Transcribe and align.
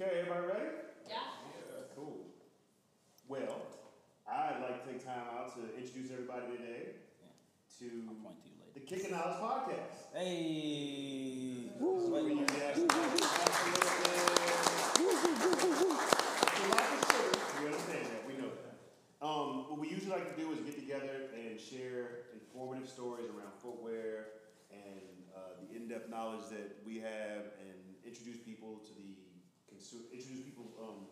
Okay, 0.00 0.20
everybody 0.24 0.46
ready? 0.46 0.70
Yeah. 1.06 1.16
Yeah, 1.44 1.84
Cool. 1.94 2.24
Well, 3.28 3.68
I'd 4.24 4.56
like 4.62 4.80
to 4.80 4.92
take 4.92 5.04
time 5.04 5.28
out 5.36 5.52
to 5.56 5.60
introduce 5.76 6.10
everybody 6.10 6.56
today 6.56 6.96
to 7.76 7.84
Point 8.24 8.40
to 8.40 8.48
you 8.48 8.56
later. 8.64 8.72
the 8.72 8.80
Kicking 8.80 9.10
Knowledge 9.12 9.44
Podcast. 9.44 10.08
Hey. 10.16 11.68
Where 11.76 12.22
you 12.32 12.48
can 12.48 12.62
ask 12.64 12.80
questions, 12.80 13.28
ask 13.28 13.60
a 13.60 13.76
little 13.76 13.92
bit. 14.00 14.16
It's 15.04 15.84
a 16.48 16.68
lot 16.72 16.80
of 16.80 17.00
sugar. 17.04 17.36
We 17.60 17.66
understand 17.68 18.04
that. 18.08 18.24
We 18.24 18.40
know 18.40 18.48
that. 18.56 18.80
Um, 19.20 19.68
what 19.68 19.78
we 19.80 19.88
usually 19.90 20.12
like 20.16 20.34
to 20.34 20.40
do 20.40 20.50
is 20.52 20.60
get 20.60 20.80
together 20.80 21.28
and 21.36 21.60
share 21.60 22.32
informative 22.32 22.88
stories 22.88 23.28
around 23.28 23.52
footwear 23.60 24.48
and 24.72 25.28
uh, 25.36 25.60
the 25.60 25.76
in-depth 25.76 26.08
knowledge 26.08 26.48
that 26.48 26.80
we 26.86 26.96
have, 27.04 27.52
and 27.60 27.76
introduce 28.06 28.38
people 28.38 28.80
to 28.80 28.94
the 28.96 29.12
consumer, 29.80 30.04
introduce 30.12 30.44
people 30.44 30.68
um, 30.76 31.08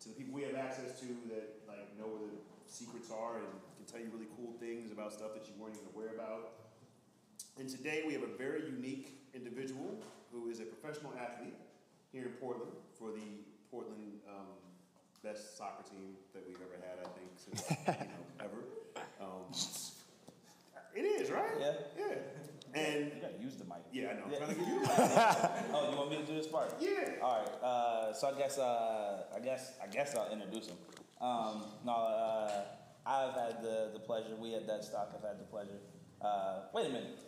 to 0.00 0.08
the 0.08 0.16
people 0.16 0.32
we 0.32 0.48
have 0.48 0.56
access 0.56 0.96
to 1.04 1.06
that 1.28 1.60
like 1.68 1.92
know 2.00 2.08
where 2.08 2.24
the 2.24 2.40
secrets 2.64 3.12
are 3.12 3.36
and 3.36 3.52
can 3.76 3.84
tell 3.84 4.00
you 4.00 4.08
really 4.08 4.32
cool 4.32 4.56
things 4.56 4.88
about 4.88 5.12
stuff 5.12 5.36
that 5.36 5.44
you 5.44 5.52
weren't 5.60 5.76
even 5.76 5.92
aware 5.92 6.16
about. 6.16 6.72
And 7.60 7.68
today 7.68 8.04
we 8.08 8.16
have 8.16 8.24
a 8.24 8.32
very 8.40 8.64
unique 8.64 9.20
individual 9.36 10.00
who 10.32 10.48
is 10.48 10.60
a 10.60 10.64
professional 10.64 11.12
athlete 11.20 11.56
here 12.12 12.24
in 12.24 12.32
Portland 12.40 12.72
for 12.96 13.12
the 13.12 13.44
Portland 13.70 14.24
um, 14.24 14.56
best 15.22 15.58
soccer 15.58 15.84
team 15.84 16.16
that 16.32 16.42
we've 16.48 16.56
ever 16.64 16.80
had, 16.80 17.04
I 17.04 17.08
think, 17.12 17.28
since 17.36 17.60
you 17.68 18.08
know 18.08 18.24
ever. 18.40 18.60
Um, 19.20 19.50
it 20.94 21.02
is 21.02 21.30
right. 21.30 21.50
Yeah. 21.58 21.72
Yeah. 21.98 22.14
You 22.78 23.20
gotta 23.20 23.42
use 23.42 23.56
the 23.56 23.64
mic. 23.64 23.78
yeah, 23.92 24.10
I 24.10 24.14
know. 24.14 24.24
I'm 24.26 24.30
Yeah. 24.32 24.38
trying 24.38 24.50
to 24.50 24.54
give 24.54 24.68
you. 24.68 24.80
Oh, 25.74 25.90
you 25.90 25.96
want 25.96 26.10
me 26.10 26.16
to 26.16 26.24
do 26.24 26.34
this 26.34 26.46
part? 26.46 26.74
Yeah. 26.80 27.22
All 27.22 27.38
right. 27.40 27.62
Uh, 27.62 28.12
so 28.12 28.28
I 28.28 28.38
guess 28.38 28.58
uh, 28.58 29.24
I 29.34 29.40
guess 29.40 29.72
I 29.82 29.86
guess 29.86 30.14
I'll 30.16 30.30
introduce 30.32 30.66
him. 30.68 30.76
Um, 31.20 31.64
no, 31.84 31.92
uh, 31.92 32.64
I've 33.06 33.34
had 33.34 33.62
the 33.62 33.90
the 33.92 34.00
pleasure. 34.00 34.34
We 34.40 34.54
at 34.54 34.66
Deadstock 34.66 35.12
have 35.12 35.22
had 35.22 35.38
the 35.40 35.44
pleasure. 35.50 35.80
Uh, 36.20 36.62
wait 36.74 36.86
a 36.86 36.90
minute. 36.90 37.18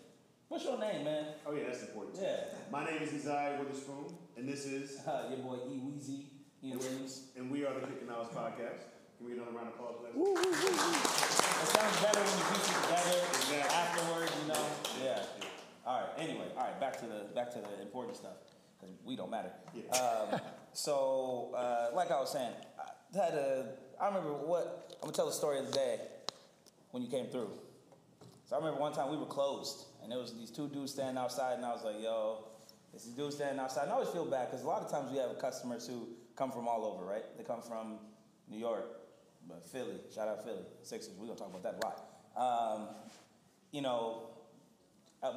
What's 0.49 0.65
your 0.65 0.79
name, 0.81 1.05
man? 1.05 1.27
Oh 1.47 1.53
yeah, 1.55 1.65
that's 1.67 1.83
important. 1.83 2.17
Yeah. 2.21 2.45
My 2.73 2.85
name 2.85 3.01
is 3.03 3.13
Isaiah 3.15 3.57
Witherspoon, 3.59 4.15
and 4.37 4.49
this 4.49 4.67
is, 4.67 4.99
Uh, 5.07 5.27
your 5.31 5.39
boy 5.39 5.59
E 5.69 5.79
Weezy. 5.79 6.25
E 6.63 6.75
Williams. 6.77 7.29
and 7.37 7.51
we 7.51 7.65
are 7.65 7.73
the 7.73 7.81
Kicking 7.87 8.07
Knowledge 8.09 8.29
Podcast. 8.37 8.85
Can 9.17 9.27
we 9.27 9.33
get 9.35 9.41
another 9.43 9.57
round 9.57 9.69
of 9.69 9.75
applause? 9.75 9.97
It 10.05 11.69
sounds 11.73 11.97
better 12.03 12.21
when 12.21 12.37
you 12.37 12.45
piece 12.51 12.69
it 12.69 12.75
together 12.83 13.17
Exactly. 13.31 13.59
afterwards, 13.81 14.30
you 14.30 14.30
know. 14.30 14.30
Yeah. 14.30 14.30
All 15.91 16.03
right. 16.03 16.11
Anyway, 16.19 16.47
all 16.57 16.63
right. 16.63 16.79
Back 16.79 17.01
to 17.01 17.07
the 17.07 17.35
back 17.35 17.51
to 17.51 17.59
the 17.59 17.83
important 17.83 18.17
stuff 18.17 18.37
because 18.79 18.95
we 19.05 19.17
don't 19.17 19.29
matter. 19.31 19.51
Yeah. 19.75 19.91
Um, 19.99 20.41
so, 20.73 21.51
uh, 21.57 21.89
like 21.97 22.13
I 22.13 22.21
was 22.21 22.31
saying, 22.31 22.53
I 22.79 23.25
had 23.25 23.35
a. 23.35 23.73
I 24.01 24.07
remember 24.07 24.35
what 24.35 24.97
I'm 25.03 25.09
gonna 25.09 25.13
tell 25.13 25.27
the 25.27 25.33
story 25.33 25.59
of 25.59 25.67
the 25.67 25.73
day 25.73 25.99
when 26.93 27.03
you 27.03 27.09
came 27.09 27.27
through. 27.27 27.51
So 28.47 28.55
I 28.55 28.61
remember 28.61 28.81
one 28.81 28.93
time 28.93 29.11
we 29.11 29.17
were 29.17 29.27
closed, 29.27 29.87
and 30.01 30.13
there 30.13 30.21
was 30.21 30.33
these 30.33 30.53
two 30.53 30.69
dudes 30.69 30.93
standing 30.93 31.17
outside, 31.17 31.55
and 31.55 31.65
I 31.65 31.73
was 31.73 31.83
like, 31.83 32.01
"Yo, 32.01 32.45
this 32.93 33.05
is 33.05 33.13
dude 33.15 33.33
standing 33.33 33.59
outside." 33.59 33.83
And 33.83 33.91
I 33.91 33.95
always 33.95 34.11
feel 34.11 34.27
bad 34.27 34.49
because 34.49 34.65
a 34.65 34.69
lot 34.69 34.83
of 34.83 34.93
times 34.93 35.11
we 35.11 35.19
have 35.19 35.37
customers 35.41 35.89
who 35.89 36.07
come 36.37 36.53
from 36.53 36.69
all 36.69 36.85
over, 36.85 37.05
right? 37.05 37.25
They 37.37 37.43
come 37.43 37.63
from 37.63 37.99
New 38.49 38.59
York, 38.59 38.87
but 39.49 39.65
Philly. 39.65 39.99
Shout 40.15 40.29
out 40.29 40.45
Philly 40.45 40.63
Sixers. 40.85 41.15
We're 41.19 41.27
gonna 41.27 41.39
talk 41.41 41.51
about 41.51 41.65
that 41.65 41.83
a 41.83 41.85
lot. 41.85 42.77
Um, 42.77 42.89
you 43.73 43.83
know, 43.83 44.31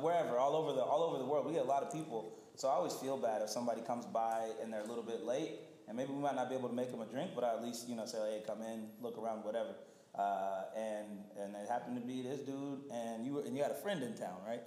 wherever, 0.02 0.38
all 0.38 0.56
over 0.56 0.73
the 0.73 0.81
all 0.81 1.03
over 1.03 1.17
the 1.17 1.26
world, 1.26 1.45
we 1.45 1.53
get 1.53 1.62
a 1.64 1.67
lot 1.67 1.84
of 1.84 1.92
people. 1.92 2.34
So 2.56 2.67
I 2.67 2.73
always 2.73 2.94
feel 2.94 3.17
bad 3.17 3.42
if 3.42 3.50
somebody 3.50 3.81
comes 3.81 4.06
by 4.06 4.50
and 4.62 4.72
they're 4.72 4.81
a 4.81 4.88
little 4.88 5.03
bit 5.03 5.23
late, 5.23 5.59
and 5.88 5.97
maybe 5.97 6.12
we 6.12 6.22
might 6.22 6.35
not 6.35 6.50
be 6.50 6.56
able 6.56 6.69
to 6.69 6.75
make 6.75 6.91
them 6.91 7.02
a 7.02 7.06
drink, 7.06 7.31
but 7.35 7.44
I 7.44 7.53
at 7.53 7.63
least 7.63 7.90
you 7.90 7.96
know 7.96 8.06
say, 8.06 8.18
hey, 8.19 8.44
come 8.46 8.62
in, 8.62 8.88
look 9.02 9.18
around, 9.18 9.44
whatever. 9.44 9.75
Uh, 10.16 10.66
and 10.78 11.08
and 11.40 11.56
it 11.56 11.69
happened 11.69 12.00
to 12.00 12.08
be 12.08 12.22
this 12.22 12.40
dude, 12.41 12.81
and 12.91 13.25
you 13.25 13.34
were, 13.34 13.41
and 13.41 13.56
you 13.58 13.63
had 13.63 13.72
a 13.72 13.81
friend 13.81 14.03
in 14.03 14.13
town, 14.13 14.38
right? 14.47 14.62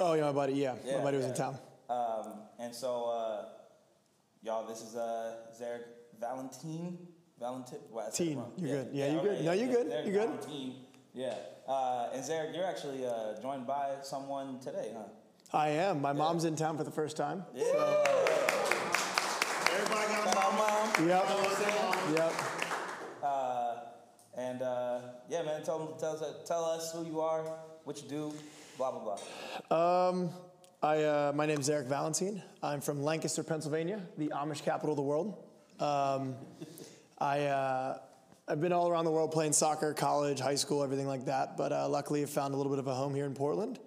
Oh 0.00 0.14
yeah, 0.14 0.24
my 0.24 0.32
buddy. 0.32 0.54
Yeah, 0.54 0.74
Yeah, 0.84 0.98
my 0.98 1.04
buddy 1.04 1.16
was 1.18 1.26
in 1.26 1.34
town. 1.34 1.58
Um, 1.88 2.42
and 2.58 2.74
so, 2.74 3.06
uh, 3.06 3.44
y'all, 4.42 4.66
this 4.66 4.82
is 4.82 4.94
uh, 4.94 5.36
Zarek 5.58 5.84
Valentin. 6.20 6.98
Valentine. 7.38 7.78
Well, 7.90 8.06
I 8.06 8.10
said 8.10 8.26
it 8.26 8.30
Teen. 8.30 8.42
You're 8.56 8.84
good. 8.84 8.88
Yeah, 8.92 9.12
you're 9.12 9.22
good. 9.22 9.44
No, 9.44 9.52
you're 9.52 9.68
good. 9.68 9.86
You're 10.04 10.26
good. 10.26 10.30
Valentine. 10.40 10.74
Yeah. 11.14 11.34
Uh, 11.68 12.08
and 12.14 12.24
Zarek, 12.24 12.54
you're 12.54 12.64
actually 12.64 13.04
uh, 13.06 13.40
joined 13.42 13.66
by 13.66 13.90
someone 14.02 14.58
today, 14.60 14.90
huh? 14.96 15.04
I 15.52 15.68
am. 15.68 16.00
My 16.00 16.12
mom's 16.12 16.44
in 16.44 16.56
town 16.56 16.76
for 16.76 16.84
the 16.84 16.90
first 16.90 17.16
time. 17.16 17.44
Yeah. 17.54 17.64
Everybody 19.74 20.08
got 20.08 20.32
a 20.32 20.34
mom. 20.34 20.56
mom. 20.56 21.08
Yep. 21.08 21.28
Mom. 21.28 22.14
Yep. 22.14 22.32
And 24.38 24.62
uh, 24.62 25.00
yeah, 25.28 25.42
man, 25.42 25.64
tell, 25.64 25.80
them, 25.80 25.88
tell, 25.98 26.12
us, 26.12 26.22
tell 26.46 26.64
us 26.64 26.92
who 26.92 27.04
you 27.04 27.20
are, 27.20 27.42
what 27.82 28.00
you 28.00 28.08
do, 28.08 28.32
blah, 28.76 28.92
blah, 28.92 29.18
blah. 29.68 30.08
Um, 30.08 30.30
I, 30.80 31.02
uh, 31.02 31.32
my 31.34 31.44
name's 31.44 31.68
Zarek 31.68 31.86
Valentin. 31.86 32.40
I'm 32.62 32.80
from 32.80 33.02
Lancaster, 33.02 33.42
Pennsylvania, 33.42 34.00
the 34.16 34.28
Amish 34.28 34.62
capital 34.62 34.92
of 34.92 34.96
the 34.96 35.02
world. 35.02 35.44
Um, 35.80 36.36
I, 37.18 37.46
uh, 37.46 37.98
I've 38.48 38.60
been 38.60 38.72
all 38.72 38.88
around 38.88 39.04
the 39.04 39.10
world 39.10 39.30
playing 39.30 39.52
soccer, 39.52 39.92
college, 39.92 40.40
high 40.40 40.54
school, 40.54 40.82
everything 40.82 41.06
like 41.06 41.26
that. 41.26 41.56
But 41.56 41.72
uh, 41.72 41.88
luckily, 41.88 42.22
I've 42.22 42.30
found 42.30 42.54
a 42.54 42.56
little 42.56 42.72
bit 42.72 42.78
of 42.78 42.86
a 42.86 42.94
home 42.94 43.14
here 43.14 43.26
in 43.26 43.34
Portland. 43.34 43.78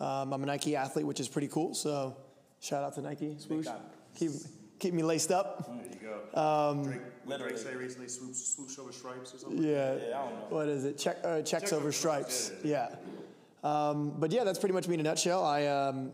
Um, 0.00 0.32
I'm 0.32 0.42
a 0.42 0.46
Nike 0.46 0.76
athlete, 0.76 1.06
which 1.06 1.20
is 1.20 1.28
pretty 1.28 1.48
cool. 1.48 1.74
So 1.74 2.16
shout 2.60 2.84
out 2.84 2.94
to 2.94 3.00
Nike. 3.00 3.36
Swoosh. 3.38 3.66
Keep, 4.16 4.30
keep 4.78 4.94
me 4.94 5.02
laced 5.02 5.32
up. 5.32 5.66
There 5.66 5.86
you 5.86 6.08
go. 6.32 6.40
Um, 6.40 6.84
Drake, 6.84 7.00
what 7.24 7.40
literally. 7.40 7.54
Drake 7.54 7.66
say 7.66 7.76
recently, 7.76 8.08
swoop, 8.08 8.34
swoosh 8.34 8.78
over 8.78 8.92
stripes 8.92 9.34
or 9.34 9.38
something? 9.38 9.62
Yeah. 9.62 9.94
Yeah, 9.94 10.20
I 10.20 10.24
don't 10.28 10.34
know. 10.38 10.46
What 10.50 10.68
is 10.68 10.84
it? 10.84 10.96
Check, 10.98 11.18
uh, 11.24 11.36
checks 11.38 11.50
Checks 11.50 11.72
over 11.72 11.82
over 11.82 11.92
stripes. 11.92 12.34
stripes, 12.34 12.64
Yeah. 12.64 12.94
Um, 13.64 14.14
but 14.18 14.30
yeah, 14.30 14.44
that's 14.44 14.58
pretty 14.58 14.74
much 14.74 14.86
me 14.86 14.94
in 14.94 15.00
a 15.00 15.04
nutshell. 15.04 15.42
I 15.42 15.66
um, 15.66 16.12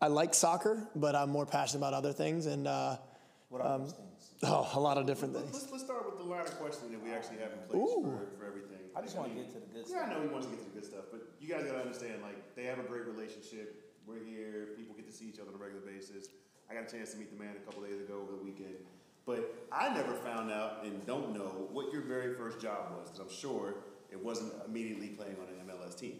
I 0.00 0.06
like 0.06 0.34
soccer, 0.34 0.86
but 0.94 1.14
I'm 1.16 1.30
more 1.30 1.44
passionate 1.46 1.80
about 1.80 1.94
other 1.94 2.12
things, 2.12 2.46
and 2.46 2.66
uh, 2.68 2.96
What 3.48 3.60
are 3.60 3.78
those 3.78 3.92
things? 3.92 4.08
Oh, 4.44 4.68
a 4.74 4.80
lot 4.80 4.98
of 4.98 5.06
different 5.06 5.34
things. 5.34 5.52
Let's, 5.52 5.70
let's 5.70 5.84
start 5.84 6.04
with 6.06 6.18
the 6.18 6.24
line 6.24 6.42
of 6.42 6.58
questioning 6.58 6.92
that 6.92 7.02
we 7.02 7.10
actually 7.12 7.38
have 7.38 7.52
in 7.52 7.58
place 7.68 7.92
for, 8.02 8.26
for 8.38 8.46
everything. 8.46 8.78
I 8.94 9.00
just 9.00 9.16
Like, 9.16 9.28
want 9.28 9.32
to 9.32 9.36
mean, 9.40 9.44
get 9.46 9.54
to 9.54 9.60
the 9.60 9.72
good 9.72 9.86
stuff. 9.86 10.00
Yeah, 10.02 10.06
I 10.06 10.14
know 10.14 10.20
he 10.22 10.28
wants 10.28 10.46
to 10.46 10.52
get 10.52 10.60
to 10.64 10.68
the 10.70 10.76
good 10.80 10.84
stuff, 10.88 11.04
but 11.10 11.20
you 11.40 11.48
guys 11.48 11.64
gotta 11.64 11.80
understand, 11.80 12.22
like, 12.22 12.54
they 12.56 12.64
have 12.64 12.78
a 12.78 12.82
great 12.84 13.06
relationship. 13.06 13.88
We're 14.06 14.22
here, 14.24 14.74
people 14.76 14.94
get 14.94 15.06
to 15.06 15.12
see 15.12 15.26
each 15.28 15.38
other 15.38 15.50
on 15.50 15.54
a 15.54 15.62
regular 15.62 15.84
basis. 15.86 16.26
I 16.70 16.74
got 16.74 16.88
a 16.88 16.90
chance 16.92 17.12
to 17.12 17.18
meet 17.18 17.30
the 17.30 17.42
man 17.42 17.54
a 17.56 17.64
couple 17.64 17.82
days 17.82 18.00
ago 18.00 18.20
over 18.22 18.32
the 18.36 18.42
weekend. 18.42 18.74
But 19.24 19.54
I 19.70 19.94
never 19.94 20.14
found 20.14 20.50
out 20.50 20.84
and 20.84 21.06
don't 21.06 21.32
know 21.34 21.68
what 21.70 21.92
your 21.92 22.02
very 22.02 22.34
first 22.34 22.60
job 22.60 22.92
was, 22.98 23.10
because 23.10 23.20
I'm 23.20 23.30
sure 23.32 23.74
it 24.10 24.22
wasn't 24.22 24.52
immediately 24.66 25.08
playing 25.08 25.36
on 25.40 25.48
an 25.48 25.76
MLS 25.78 25.96
team. 25.98 26.16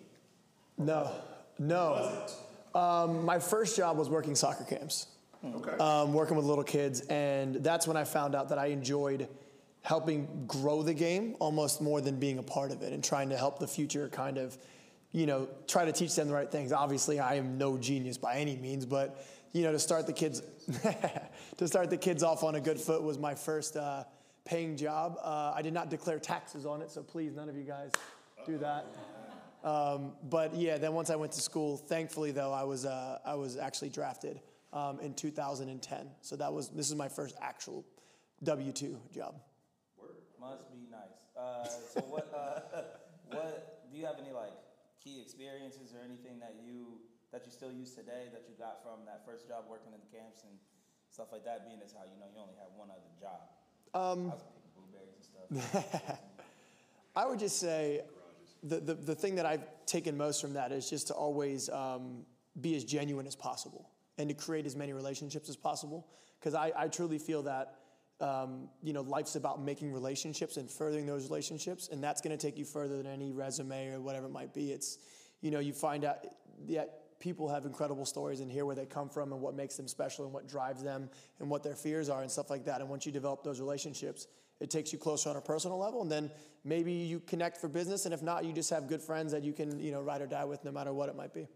No, 0.78 1.10
no. 1.58 1.90
Was 1.90 2.36
Um, 2.74 3.24
my 3.24 3.38
first 3.38 3.76
job 3.76 3.96
was 3.98 4.08
working 4.08 4.34
soccer 4.34 4.64
camps, 4.64 5.02
it? 5.02 5.11
Okay. 5.44 5.76
um, 5.78 6.12
working 6.12 6.36
with 6.36 6.46
little 6.46 6.64
kids, 6.64 7.00
and 7.02 7.56
that's 7.56 7.86
when 7.86 7.96
I 7.96 8.04
found 8.04 8.34
out 8.34 8.48
that 8.50 8.58
I 8.58 8.66
enjoyed 8.66 9.28
helping 9.82 10.44
grow 10.46 10.82
the 10.82 10.94
game 10.94 11.34
almost 11.40 11.80
more 11.80 12.00
than 12.00 12.18
being 12.18 12.38
a 12.38 12.42
part 12.42 12.70
of 12.70 12.82
it 12.82 12.92
and 12.92 13.02
trying 13.02 13.28
to 13.30 13.36
help 13.36 13.58
the 13.58 13.66
future 13.66 14.08
kind 14.08 14.38
of, 14.38 14.56
you 15.10 15.26
know, 15.26 15.48
try 15.66 15.84
to 15.84 15.92
teach 15.92 16.14
them 16.14 16.28
the 16.28 16.34
right 16.34 16.50
things. 16.50 16.72
Obviously, 16.72 17.18
I 17.18 17.34
am 17.34 17.58
no 17.58 17.76
genius 17.76 18.16
by 18.16 18.36
any 18.36 18.56
means, 18.56 18.86
but 18.86 19.26
you 19.52 19.62
know, 19.64 19.72
to 19.72 19.78
start 19.78 20.06
the 20.06 20.12
kids, 20.12 20.42
to 21.56 21.68
start 21.68 21.90
the 21.90 21.96
kids 21.96 22.22
off 22.22 22.42
on 22.42 22.54
a 22.54 22.60
good 22.60 22.80
foot 22.80 23.02
was 23.02 23.18
my 23.18 23.34
first 23.34 23.76
uh, 23.76 24.04
paying 24.44 24.76
job. 24.76 25.18
Uh, 25.22 25.52
I 25.54 25.62
did 25.62 25.74
not 25.74 25.90
declare 25.90 26.18
taxes 26.18 26.64
on 26.64 26.80
it, 26.80 26.90
so 26.90 27.02
please, 27.02 27.34
none 27.34 27.48
of 27.48 27.56
you 27.56 27.64
guys 27.64 27.90
do 28.46 28.58
that. 28.58 28.86
Um, 29.64 30.12
but 30.30 30.54
yeah, 30.54 30.78
then 30.78 30.92
once 30.92 31.10
I 31.10 31.16
went 31.16 31.32
to 31.32 31.40
school, 31.40 31.76
thankfully 31.76 32.30
though, 32.30 32.52
I 32.52 32.62
was 32.62 32.86
uh, 32.86 33.18
I 33.24 33.34
was 33.34 33.56
actually 33.56 33.90
drafted 33.90 34.40
um, 34.72 35.00
in 35.00 35.14
2010. 35.14 36.10
So 36.20 36.36
that 36.36 36.52
was 36.52 36.68
this 36.70 36.88
is 36.88 36.96
my 36.96 37.08
first 37.08 37.36
actual 37.40 37.84
W 38.42 38.72
two 38.72 38.98
job. 39.12 39.36
Must 40.40 40.72
be 40.72 40.90
nice. 40.90 41.30
Uh, 41.38 41.68
so 41.94 42.00
what? 42.10 42.26
Uh, 42.34 42.82
what 43.30 43.88
do 43.92 43.98
you 43.98 44.04
have 44.04 44.16
any 44.18 44.32
like 44.32 44.52
key 45.02 45.20
experiences 45.20 45.94
or 45.94 46.02
anything 46.04 46.40
that 46.40 46.56
you 46.66 46.98
that 47.30 47.42
you 47.46 47.52
still 47.52 47.70
use 47.70 47.94
today 47.94 48.26
that 48.32 48.42
you 48.48 48.54
got 48.58 48.82
from 48.82 49.06
that 49.06 49.22
first 49.24 49.46
job 49.46 49.64
working 49.70 49.92
in 49.92 50.00
the 50.00 50.10
camps 50.18 50.42
and 50.42 50.58
stuff 51.10 51.28
like 51.30 51.44
that? 51.44 51.64
Being 51.64 51.78
as 51.84 51.92
how 51.92 52.02
you 52.02 52.18
know 52.18 52.26
you 52.34 52.40
only 52.40 52.54
have 52.58 52.74
one 52.74 52.88
other 52.90 53.12
job. 53.20 53.38
Um, 53.94 54.32
I 54.32 54.34
was 54.34 54.42
picking 54.42 54.72
blueberries 54.74 55.14
and 55.52 55.62
stuff. 55.62 56.18
I 57.16 57.26
would 57.26 57.38
just 57.38 57.60
say 57.60 58.00
the, 58.62 58.80
the, 58.80 58.94
the 58.94 59.14
thing 59.14 59.34
that 59.36 59.44
I've 59.44 59.64
taken 59.86 60.16
most 60.16 60.40
from 60.40 60.54
that 60.54 60.72
is 60.72 60.88
just 60.88 61.08
to 61.08 61.14
always 61.14 61.68
um, 61.68 62.24
be 62.60 62.74
as 62.74 62.84
genuine 62.84 63.26
as 63.26 63.36
possible 63.36 63.91
and 64.18 64.28
to 64.28 64.34
create 64.34 64.66
as 64.66 64.76
many 64.76 64.92
relationships 64.92 65.48
as 65.48 65.56
possible. 65.56 66.06
Because 66.38 66.54
I, 66.54 66.72
I 66.76 66.88
truly 66.88 67.18
feel 67.18 67.42
that 67.42 67.76
um, 68.20 68.68
you 68.82 68.92
know 68.92 69.02
life's 69.02 69.36
about 69.36 69.62
making 69.62 69.92
relationships 69.92 70.56
and 70.56 70.70
furthering 70.70 71.06
those 71.06 71.24
relationships, 71.28 71.88
and 71.90 72.02
that's 72.02 72.20
going 72.20 72.36
to 72.36 72.46
take 72.46 72.58
you 72.58 72.64
further 72.64 72.96
than 72.96 73.06
any 73.06 73.32
resume 73.32 73.88
or 73.88 74.00
whatever 74.00 74.26
it 74.26 74.32
might 74.32 74.54
be. 74.54 74.70
It's 74.72 74.98
you 75.40 75.50
know 75.50 75.58
you 75.58 75.72
find 75.72 76.04
out 76.04 76.18
that 76.68 77.02
people 77.22 77.48
have 77.48 77.64
incredible 77.64 78.04
stories 78.04 78.40
and 78.40 78.50
hear 78.50 78.66
where 78.66 78.74
they 78.74 78.84
come 78.84 79.08
from 79.08 79.32
and 79.32 79.40
what 79.40 79.54
makes 79.54 79.76
them 79.76 79.86
special 79.86 80.24
and 80.24 80.34
what 80.34 80.48
drives 80.48 80.82
them 80.82 81.08
and 81.38 81.48
what 81.48 81.62
their 81.62 81.76
fears 81.76 82.08
are 82.08 82.22
and 82.22 82.30
stuff 82.30 82.50
like 82.50 82.64
that. 82.64 82.80
And 82.80 82.90
once 82.90 83.06
you 83.06 83.12
develop 83.12 83.44
those 83.44 83.60
relationships, 83.60 84.26
it 84.60 84.70
takes 84.70 84.92
you 84.92 84.98
closer 84.98 85.30
on 85.30 85.36
a 85.36 85.40
personal 85.40 85.78
level. 85.78 86.02
And 86.02 86.10
then 86.10 86.32
maybe 86.64 86.92
you 86.92 87.20
connect 87.20 87.58
for 87.58 87.68
business. 87.68 88.06
And 88.06 88.12
if 88.12 88.22
not, 88.22 88.44
you 88.44 88.52
just 88.52 88.70
have 88.70 88.88
good 88.88 89.00
friends 89.00 89.30
that 89.32 89.44
you 89.44 89.52
can, 89.52 89.78
you 89.78 89.92
know, 89.92 90.00
ride 90.02 90.20
or 90.20 90.26
die 90.26 90.44
with 90.44 90.64
no 90.64 90.72
matter 90.72 90.92
what 90.92 91.08
it 91.08 91.16
might 91.16 91.32
be. 91.32 91.46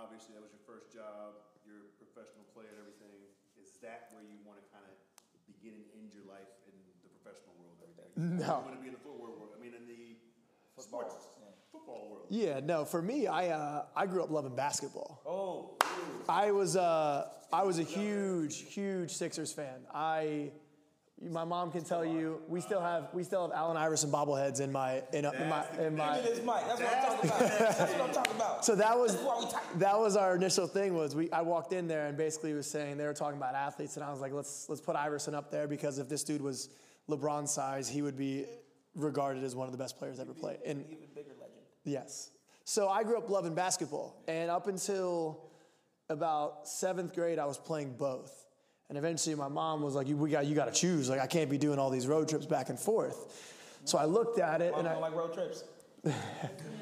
Now, 0.00 0.08
obviously, 0.08 0.32
that 0.32 0.40
was 0.40 0.48
your 0.56 0.64
first 0.64 0.88
job. 0.88 1.36
You're 1.60 1.92
a 1.92 1.96
professional 2.00 2.48
player 2.56 2.72
and 2.72 2.88
everything. 2.88 3.20
Is 3.60 3.76
that 3.84 4.08
where 4.16 4.24
you 4.24 4.40
want 4.48 4.56
to 4.56 4.64
kind 4.72 4.80
of 4.88 4.96
begin 5.44 5.76
and 5.76 5.84
end 5.92 6.16
your 6.16 6.24
life 6.24 6.48
in 6.64 6.72
the 7.04 7.12
professional 7.20 7.52
world? 7.60 7.76
Everything? 7.84 8.08
No. 8.40 8.64
You 8.64 8.72
want 8.72 8.76
to 8.76 8.80
be 8.80 8.88
in 8.88 8.96
the 8.96 9.04
football 9.04 9.20
world? 9.20 9.52
I 9.52 9.60
mean, 9.60 9.76
in 9.76 9.84
the 9.84 10.16
Football, 10.72 11.04
sports 11.04 11.28
yeah. 11.36 11.52
football 11.68 12.08
world. 12.08 12.26
Yeah, 12.32 12.64
no, 12.64 12.88
for 12.88 13.02
me, 13.02 13.26
I, 13.26 13.48
uh, 13.52 13.84
I 13.94 14.06
grew 14.06 14.24
up 14.24 14.30
loving 14.30 14.56
basketball. 14.56 15.20
Oh, 15.28 15.76
I 16.30 16.50
was 16.50 16.76
uh, 16.76 17.28
I 17.52 17.62
was 17.64 17.78
a 17.78 17.84
huge, 17.84 18.72
huge 18.72 19.10
Sixers 19.10 19.52
fan. 19.52 19.84
I, 19.92 20.52
my 21.28 21.44
mom 21.44 21.70
can 21.70 21.84
tell 21.84 22.04
you, 22.04 22.40
we 22.48 22.60
still 22.62 22.80
have 22.80 23.08
we 23.12 23.22
still 23.24 23.42
have 23.42 23.54
Allen 23.54 23.76
Iverson 23.76 24.10
bobbleheads 24.10 24.60
in 24.60 24.72
my 24.72 25.02
in, 25.12 25.26
in 25.26 25.48
my 25.48 25.64
in 25.72 25.82
give 25.82 25.92
me 25.92 25.98
my. 25.98 26.20
this 26.20 26.38
mic. 26.38 26.54
That's 26.66 26.80
what 26.80 26.94
I'm 26.94 27.02
talking 27.02 27.30
about. 27.30 27.38
That's 27.78 27.92
what 27.92 28.00
I'm 28.00 28.14
talking 28.14 28.36
about. 28.36 28.64
So 28.64 28.74
that 28.74 28.98
was 28.98 29.12
That's 29.12 29.24
why 29.24 29.38
we 29.40 29.50
tight. 29.50 29.78
that 29.80 29.98
was 29.98 30.16
our 30.16 30.34
initial 30.34 30.66
thing. 30.66 30.94
Was 30.94 31.14
we 31.14 31.30
I 31.30 31.42
walked 31.42 31.74
in 31.74 31.88
there 31.88 32.06
and 32.06 32.16
basically 32.16 32.54
was 32.54 32.66
saying 32.70 32.96
they 32.96 33.04
were 33.04 33.12
talking 33.12 33.36
about 33.36 33.54
athletes 33.54 33.96
and 33.96 34.04
I 34.04 34.10
was 34.10 34.20
like 34.20 34.32
let's 34.32 34.66
let's 34.70 34.80
put 34.80 34.96
Iverson 34.96 35.34
up 35.34 35.50
there 35.50 35.68
because 35.68 35.98
if 35.98 36.08
this 36.08 36.24
dude 36.24 36.40
was 36.40 36.70
LeBron's 37.08 37.50
size, 37.50 37.88
he 37.88 38.00
would 38.00 38.16
be 38.16 38.46
regarded 38.94 39.44
as 39.44 39.54
one 39.54 39.66
of 39.66 39.72
the 39.72 39.78
best 39.78 39.98
players 39.98 40.20
ever 40.20 40.32
played. 40.32 40.58
And 40.64 40.84
Even 40.90 41.08
bigger 41.14 41.32
legend. 41.38 41.60
Yes. 41.84 42.30
So 42.64 42.88
I 42.88 43.02
grew 43.02 43.18
up 43.18 43.28
loving 43.28 43.54
basketball, 43.54 44.22
and 44.28 44.50
up 44.50 44.68
until 44.68 45.50
about 46.08 46.68
seventh 46.68 47.14
grade, 47.14 47.38
I 47.38 47.44
was 47.44 47.58
playing 47.58 47.96
both. 47.96 48.39
And 48.90 48.98
eventually, 48.98 49.36
my 49.36 49.46
mom 49.46 49.82
was 49.82 49.94
like, 49.94 50.08
"You, 50.08 50.16
we 50.16 50.30
got, 50.30 50.46
you 50.46 50.56
got 50.56 50.66
to 50.66 50.72
choose. 50.72 51.08
Like, 51.08 51.20
I 51.20 51.28
can't 51.28 51.48
be 51.48 51.56
doing 51.56 51.78
all 51.78 51.90
these 51.90 52.08
road 52.08 52.28
trips 52.28 52.44
back 52.44 52.70
and 52.70 52.78
forth." 52.78 53.48
So 53.84 53.96
I 53.96 54.04
looked 54.04 54.40
at 54.40 54.60
it, 54.60 54.72
Mom 54.72 54.80
and 54.80 54.88
don't 54.88 54.98
I, 54.98 55.00
like 55.00 55.14
road 55.14 55.32
trips. 55.32 55.62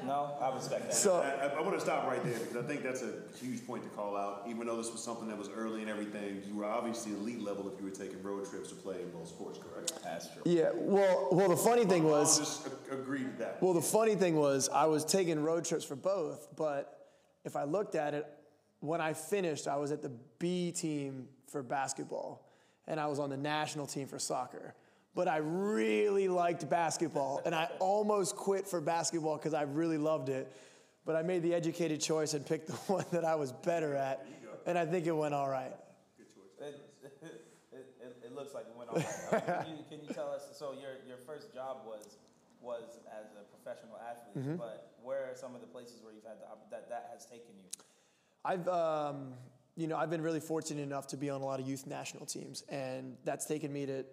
no, 0.05 0.37
I 0.41 0.55
respect 0.55 0.83
that. 0.87 0.93
so 0.93 1.17
I, 1.17 1.47
I, 1.47 1.61
want 1.61 1.73
to 1.73 1.81
stop 1.81 2.07
right 2.07 2.23
there 2.23 2.39
because 2.39 2.55
I 2.55 2.61
think 2.61 2.83
that's 2.83 3.01
a 3.01 3.15
huge 3.41 3.67
point 3.67 3.83
to 3.83 3.89
call 3.89 4.15
out. 4.15 4.45
Even 4.47 4.65
though 4.65 4.77
this 4.77 4.91
was 4.91 5.03
something 5.03 5.27
that 5.27 5.37
was 5.37 5.49
early 5.49 5.81
and 5.81 5.89
everything, 5.89 6.41
you 6.47 6.55
were 6.55 6.65
obviously 6.65 7.11
elite 7.11 7.41
level 7.41 7.69
if 7.69 7.77
you 7.79 7.85
were 7.85 7.91
taking 7.95 8.23
road 8.23 8.49
trips 8.49 8.69
to 8.69 8.75
play 8.75 9.01
in 9.01 9.09
both 9.11 9.27
sports, 9.27 9.59
correct? 9.59 9.91
That's 10.03 10.27
true. 10.27 10.41
yeah. 10.45 10.69
Well, 10.73 11.27
well, 11.33 11.49
the 11.49 11.57
funny 11.57 11.83
thing 11.83 12.05
I'll 12.05 12.11
was, 12.11 12.39
just 12.39 12.67
a- 12.67 12.93
agree 12.93 13.23
with 13.23 13.37
that. 13.39 13.61
well, 13.61 13.73
the 13.73 13.81
funny 13.81 14.15
thing 14.15 14.37
was, 14.37 14.69
I 14.69 14.85
was 14.85 15.03
taking 15.03 15.43
road 15.43 15.65
trips 15.65 15.83
for 15.83 15.97
both, 15.97 16.47
but 16.55 17.07
if 17.43 17.57
I 17.57 17.65
looked 17.65 17.95
at 17.95 18.13
it, 18.13 18.25
when 18.79 19.01
I 19.01 19.11
finished, 19.11 19.67
I 19.67 19.75
was 19.75 19.91
at 19.91 20.01
the 20.01 20.11
B 20.39 20.71
team 20.71 21.27
for 21.49 21.63
basketball, 21.63 22.45
and 22.87 22.99
I 22.99 23.07
was 23.07 23.19
on 23.19 23.29
the 23.29 23.37
national 23.37 23.87
team 23.87 24.07
for 24.07 24.19
soccer. 24.19 24.73
But 25.15 25.27
I 25.27 25.37
really 25.37 26.27
liked 26.27 26.69
basketball, 26.69 27.41
and 27.45 27.53
I 27.53 27.69
almost 27.79 28.35
quit 28.35 28.67
for 28.67 28.79
basketball 28.79 29.37
because 29.37 29.53
I 29.53 29.63
really 29.63 29.97
loved 29.97 30.29
it. 30.29 30.51
But 31.05 31.15
I 31.15 31.23
made 31.23 31.41
the 31.41 31.53
educated 31.53 31.99
choice 32.01 32.33
and 32.33 32.45
picked 32.45 32.67
the 32.73 32.73
one 32.91 33.05
that 33.11 33.25
I 33.25 33.35
was 33.35 33.51
better 33.51 33.95
at, 33.95 34.25
and 34.65 34.77
I 34.77 34.85
think 34.85 35.07
it 35.07 35.11
went 35.15 35.33
all 35.33 35.49
right. 35.49 35.73
It, 36.61 36.75
it, 37.31 37.85
it, 38.01 38.17
it 38.25 38.35
looks 38.35 38.53
like 38.53 38.65
it 38.67 38.77
went 38.77 38.89
all 38.89 38.97
right. 38.97 39.45
can, 39.65 39.77
you, 39.77 39.83
can 39.89 40.07
you 40.07 40.13
tell 40.13 40.29
us? 40.29 40.49
So 40.53 40.73
your, 40.73 40.91
your 41.07 41.17
first 41.17 41.53
job 41.53 41.77
was 41.85 42.17
was 42.61 42.99
as 43.07 43.27
a 43.39 43.43
professional 43.55 43.97
athlete, 43.97 44.37
Mm-hmm. 44.37 44.55
but 44.57 44.91
where 45.01 45.31
are 45.31 45.35
some 45.35 45.55
of 45.55 45.61
the 45.61 45.67
places 45.67 46.01
where 46.03 46.13
you've 46.13 46.25
had 46.25 46.39
the, 46.39 46.45
that 46.71 46.89
that 46.89 47.09
has 47.13 47.25
taken 47.25 47.55
you? 47.57 47.69
I've, 48.43 48.67
um, 48.67 49.33
you 49.79 49.87
know, 49.87 49.95
I've 49.95 50.09
been 50.09 50.21
really 50.21 50.41
fortunate 50.41 50.81
enough 50.81 51.07
to 51.07 51.17
be 51.17 51.29
on 51.29 51.39
a 51.39 51.45
lot 51.45 51.61
of 51.61 51.67
youth 51.67 51.87
national 51.87 52.25
teams, 52.25 52.63
and 52.67 53.15
that's 53.23 53.45
taken 53.45 53.71
me 53.71 53.85
to 53.85 54.05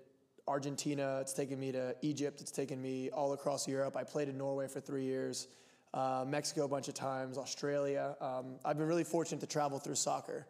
Argentina. 0.46 1.18
It's 1.20 1.32
taken 1.32 1.58
me 1.58 1.72
to 1.72 1.96
Egypt. 2.02 2.40
It's 2.40 2.52
taken 2.52 2.80
me 2.80 3.10
all 3.10 3.32
across 3.32 3.66
Europe. 3.66 3.96
I 3.96 4.04
played 4.04 4.28
in 4.28 4.38
Norway 4.38 4.68
for 4.68 4.78
three 4.78 5.02
years, 5.02 5.48
uh, 5.92 6.24
Mexico 6.26 6.66
a 6.66 6.68
bunch 6.68 6.86
of 6.86 6.94
times, 6.94 7.36
Australia. 7.36 8.14
Um, 8.20 8.60
I've 8.64 8.78
been 8.78 8.86
really 8.86 9.02
fortunate 9.02 9.40
to 9.40 9.48
travel 9.48 9.80
through 9.80 9.96
soccer, 9.96 10.46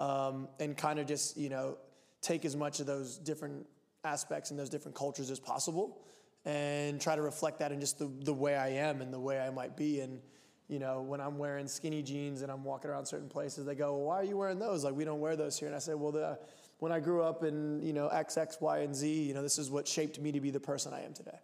um, 0.00 0.48
and 0.58 0.76
kind 0.76 0.98
of 0.98 1.06
just 1.06 1.36
you 1.36 1.48
know 1.48 1.78
take 2.20 2.44
as 2.44 2.56
much 2.56 2.80
of 2.80 2.86
those 2.86 3.18
different 3.18 3.66
aspects 4.02 4.50
and 4.50 4.58
those 4.58 4.68
different 4.68 4.96
cultures 4.96 5.30
as 5.30 5.38
possible, 5.38 6.02
and 6.44 7.00
try 7.00 7.14
to 7.14 7.22
reflect 7.22 7.60
that 7.60 7.70
in 7.70 7.78
just 7.78 8.00
the, 8.00 8.10
the 8.22 8.34
way 8.34 8.56
I 8.56 8.70
am 8.70 9.00
and 9.00 9.14
the 9.14 9.20
way 9.20 9.38
I 9.38 9.50
might 9.50 9.76
be 9.76 10.00
and 10.00 10.20
you 10.68 10.78
know, 10.78 11.02
when 11.02 11.20
I'm 11.20 11.38
wearing 11.38 11.68
skinny 11.68 12.02
jeans 12.02 12.42
and 12.42 12.50
I'm 12.50 12.64
walking 12.64 12.90
around 12.90 13.06
certain 13.06 13.28
places, 13.28 13.64
they 13.66 13.74
go, 13.74 13.92
well, 13.92 14.06
why 14.06 14.16
are 14.16 14.24
you 14.24 14.36
wearing 14.36 14.58
those? 14.58 14.84
Like, 14.84 14.94
we 14.94 15.04
don't 15.04 15.20
wear 15.20 15.36
those 15.36 15.58
here. 15.58 15.68
And 15.68 15.76
I 15.76 15.78
say, 15.78 15.94
well, 15.94 16.10
the, 16.10 16.38
when 16.78 16.90
I 16.90 16.98
grew 16.98 17.22
up 17.22 17.44
in, 17.44 17.80
you 17.82 17.92
know, 17.92 18.08
X, 18.08 18.36
X, 18.36 18.58
Y, 18.60 18.78
and 18.80 18.94
Z, 18.94 19.08
you 19.08 19.32
know, 19.32 19.42
this 19.42 19.58
is 19.58 19.70
what 19.70 19.86
shaped 19.86 20.20
me 20.20 20.32
to 20.32 20.40
be 20.40 20.50
the 20.50 20.60
person 20.60 20.92
I 20.92 21.02
am 21.04 21.12
today. 21.14 21.38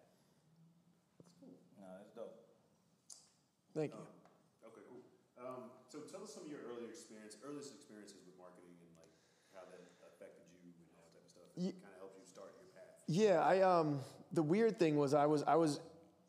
No, 1.79 1.87
that's 1.99 2.11
dope. 2.11 2.35
Thank 3.77 3.93
you. 3.93 4.03
Okay, 4.67 4.83
cool. 4.91 5.01
Um, 5.39 5.71
so 5.89 6.01
tell 6.11 6.25
us 6.25 6.35
some 6.35 6.43
of 6.43 6.51
your 6.51 6.61
earlier 6.69 6.89
experience, 6.91 7.37
earliest 7.47 7.73
experiences 7.75 8.19
with 8.27 8.35
marketing 8.39 8.75
and 8.83 8.91
like 8.99 9.15
how 9.55 9.63
that 9.71 9.81
affected 10.03 10.43
you 10.67 10.75
and 10.75 10.99
all 10.99 11.07
that 11.15 11.15
type 11.15 11.25
of 11.25 11.31
stuff. 11.31 11.47
Ye- 11.55 11.79
kind 11.79 11.95
of 11.95 12.11
helped 12.11 12.19
you 12.19 12.27
start 12.27 12.51
your 12.59 12.69
path. 12.75 12.91
Yeah, 13.07 13.39
I 13.39 13.63
um 13.63 14.01
the 14.33 14.43
weird 14.43 14.79
thing 14.79 14.97
was 14.97 15.15
I 15.15 15.27
was 15.27 15.45
I 15.47 15.55
was 15.55 15.81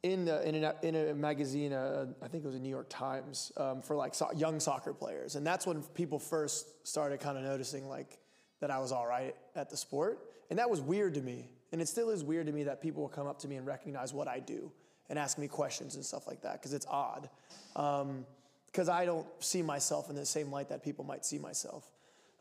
in 0.04 0.26
the, 0.26 0.48
in 0.48 0.64
a, 0.64 0.76
in 0.84 0.96
a 0.96 1.14
magazine, 1.14 1.72
uh, 1.72 2.08
I 2.22 2.28
think 2.28 2.44
it 2.44 2.48
was 2.48 2.56
a 2.56 2.60
New 2.60 2.70
York 2.70 2.88
Times, 2.90 3.54
um, 3.56 3.82
for 3.82 3.96
like 3.96 4.14
so- 4.14 4.32
young 4.36 4.60
soccer 4.60 4.94
players, 4.94 5.36
and 5.36 5.48
that's 5.48 5.66
when 5.66 5.82
people 5.82 6.20
first 6.20 6.86
started 6.86 7.22
kind 7.22 7.38
of 7.38 7.44
noticing 7.44 7.88
like 7.88 8.20
that 8.60 8.70
I 8.70 8.80
was 8.80 8.92
all 8.92 9.08
right 9.08 9.34
at 9.56 9.70
the 9.70 9.78
sport, 9.78 10.20
and 10.50 10.60
that 10.60 10.70
was 10.70 10.82
weird 10.82 11.14
to 11.14 11.22
me, 11.22 11.50
and 11.72 11.82
it 11.82 11.88
still 11.88 12.10
is 12.10 12.24
weird 12.24 12.48
to 12.48 12.52
me 12.52 12.64
that 12.64 12.82
people 12.82 13.02
will 13.02 13.10
come 13.10 13.28
up 13.28 13.40
to 13.40 13.48
me 13.48 13.56
and 13.56 13.66
recognize 13.66 14.14
what 14.14 14.28
I 14.28 14.40
do 14.40 14.72
and 15.10 15.18
ask 15.18 15.38
me 15.38 15.48
questions 15.48 15.96
and 15.96 16.06
stuff 16.06 16.28
like 16.28 16.42
that 16.42 16.54
because 16.54 16.74
it's 16.74 16.86
odd, 16.90 17.30
because 17.74 18.90
I 18.90 19.06
don't 19.06 19.28
see 19.40 19.62
myself 19.62 20.10
in 20.10 20.16
the 20.16 20.26
same 20.26 20.52
light 20.52 20.70
that 20.70 20.84
people 20.84 21.06
might 21.06 21.26
see 21.26 21.38
myself. 21.38 21.90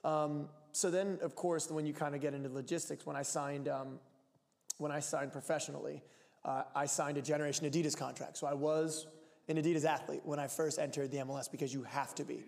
Um, 0.04 0.48
so 0.72 0.90
then, 0.90 1.18
of 1.22 1.36
course, 1.36 1.70
when 1.70 1.86
you 1.86 1.92
kind 1.92 2.14
of 2.14 2.20
get 2.20 2.34
into 2.34 2.48
logistics, 2.48 3.06
when 3.06 3.14
I 3.14 3.22
signed 3.22 3.68
um, 3.68 4.00
when 4.78 4.90
I 4.90 5.00
signed 5.00 5.32
professionally, 5.32 6.02
uh, 6.44 6.62
I 6.74 6.86
signed 6.86 7.18
a 7.18 7.22
Generation 7.22 7.68
Adidas 7.70 7.96
contract. 7.96 8.36
So 8.36 8.46
I 8.46 8.54
was 8.54 9.06
an 9.48 9.56
Adidas 9.56 9.84
athlete 9.84 10.22
when 10.24 10.38
I 10.38 10.46
first 10.46 10.78
entered 10.78 11.10
the 11.10 11.18
MLS 11.18 11.50
because 11.50 11.72
you 11.72 11.82
have 11.82 12.14
to 12.16 12.24
be. 12.24 12.44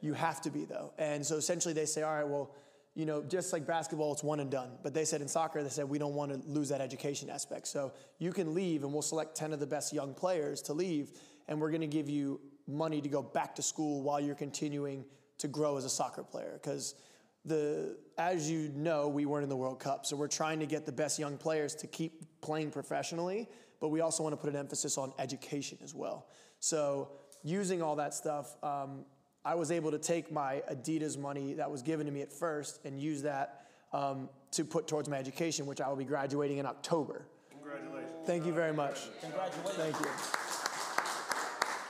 You 0.00 0.14
have 0.14 0.40
to 0.42 0.50
be, 0.50 0.64
though. 0.64 0.92
And 0.98 1.24
so 1.24 1.36
essentially 1.36 1.74
they 1.74 1.84
say, 1.84 2.02
all 2.02 2.14
right, 2.14 2.26
well, 2.26 2.54
you 2.94 3.06
know, 3.06 3.22
just 3.22 3.52
like 3.52 3.66
basketball, 3.66 4.12
it's 4.12 4.24
one 4.24 4.40
and 4.40 4.50
done. 4.50 4.70
But 4.82 4.94
they 4.94 5.04
said 5.04 5.20
in 5.20 5.28
soccer, 5.28 5.62
they 5.62 5.68
said, 5.68 5.88
we 5.88 5.98
don't 5.98 6.14
want 6.14 6.32
to 6.32 6.48
lose 6.48 6.70
that 6.70 6.80
education 6.80 7.30
aspect. 7.30 7.66
So 7.66 7.92
you 8.18 8.32
can 8.32 8.54
leave, 8.54 8.82
and 8.82 8.92
we'll 8.92 9.02
select 9.02 9.36
10 9.36 9.52
of 9.52 9.60
the 9.60 9.66
best 9.66 9.92
young 9.92 10.14
players 10.14 10.60
to 10.62 10.72
leave, 10.72 11.12
and 11.48 11.60
we're 11.60 11.70
going 11.70 11.82
to 11.82 11.86
give 11.86 12.08
you 12.08 12.40
money 12.66 13.00
to 13.00 13.08
go 13.08 13.22
back 13.22 13.54
to 13.56 13.62
school 13.62 14.02
while 14.02 14.20
you're 14.20 14.34
continuing 14.34 15.04
to 15.38 15.48
grow 15.48 15.76
as 15.76 15.84
a 15.84 15.90
soccer 15.90 16.22
player. 16.22 16.58
Because 16.60 16.94
the 17.44 17.96
as 18.18 18.50
you 18.50 18.70
know, 18.74 19.08
we 19.08 19.24
weren't 19.24 19.44
in 19.44 19.48
the 19.48 19.56
World 19.56 19.80
Cup, 19.80 20.04
so 20.04 20.14
we're 20.14 20.28
trying 20.28 20.60
to 20.60 20.66
get 20.66 20.84
the 20.84 20.92
best 20.92 21.18
young 21.18 21.38
players 21.38 21.74
to 21.76 21.86
keep 21.86 22.22
playing 22.42 22.70
professionally, 22.70 23.48
but 23.80 23.88
we 23.88 24.00
also 24.02 24.22
want 24.22 24.34
to 24.34 24.36
put 24.36 24.50
an 24.50 24.56
emphasis 24.56 24.98
on 24.98 25.12
education 25.18 25.78
as 25.82 25.94
well. 25.94 26.26
So 26.58 27.12
using 27.42 27.80
all 27.80 27.96
that 27.96 28.12
stuff, 28.12 28.62
um, 28.62 29.06
I 29.42 29.54
was 29.54 29.70
able 29.70 29.90
to 29.90 29.98
take 29.98 30.30
my 30.30 30.62
Adidas 30.70 31.16
money 31.18 31.54
that 31.54 31.70
was 31.70 31.80
given 31.80 32.04
to 32.06 32.12
me 32.12 32.20
at 32.20 32.30
first 32.30 32.80
and 32.84 33.00
use 33.00 33.22
that 33.22 33.66
um, 33.94 34.28
to 34.52 34.64
put 34.64 34.86
towards 34.86 35.08
my 35.08 35.16
education, 35.16 35.64
which 35.64 35.80
I 35.80 35.88
will 35.88 35.96
be 35.96 36.04
graduating 36.04 36.58
in 36.58 36.66
October. 36.66 37.26
Congratulations. 37.50 38.12
Thank 38.26 38.44
you 38.44 38.52
very 38.52 38.74
much. 38.74 39.08
Congratulations. 39.22 39.76
Thank 39.76 39.98
you. 39.98 40.06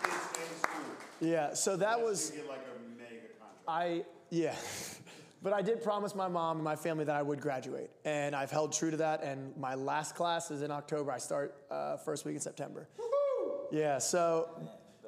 Kids 0.04 0.52
in 0.52 0.58
school. 0.58 1.28
Yeah, 1.28 1.54
so 1.54 1.76
that 1.76 2.00
was. 2.00 2.32
Like 2.48 2.60
a 2.60 2.96
mega 2.96 3.26
contract. 3.38 3.64
I 3.66 4.04
yeah, 4.30 4.54
but 5.42 5.52
I 5.52 5.62
did 5.62 5.82
promise 5.82 6.14
my 6.14 6.28
mom 6.28 6.58
and 6.58 6.64
my 6.64 6.76
family 6.76 7.04
that 7.04 7.16
I 7.16 7.22
would 7.22 7.40
graduate, 7.40 7.90
and 8.04 8.34
I've 8.34 8.50
held 8.50 8.72
true 8.72 8.90
to 8.90 8.96
that. 8.98 9.22
And 9.22 9.56
my 9.56 9.74
last 9.74 10.14
class 10.14 10.50
is 10.50 10.62
in 10.62 10.70
October. 10.70 11.12
I 11.12 11.18
start 11.18 11.54
uh, 11.70 11.96
first 11.98 12.24
week 12.24 12.34
in 12.34 12.40
September. 12.40 12.88
Yeah, 13.72 13.98
so 13.98 14.48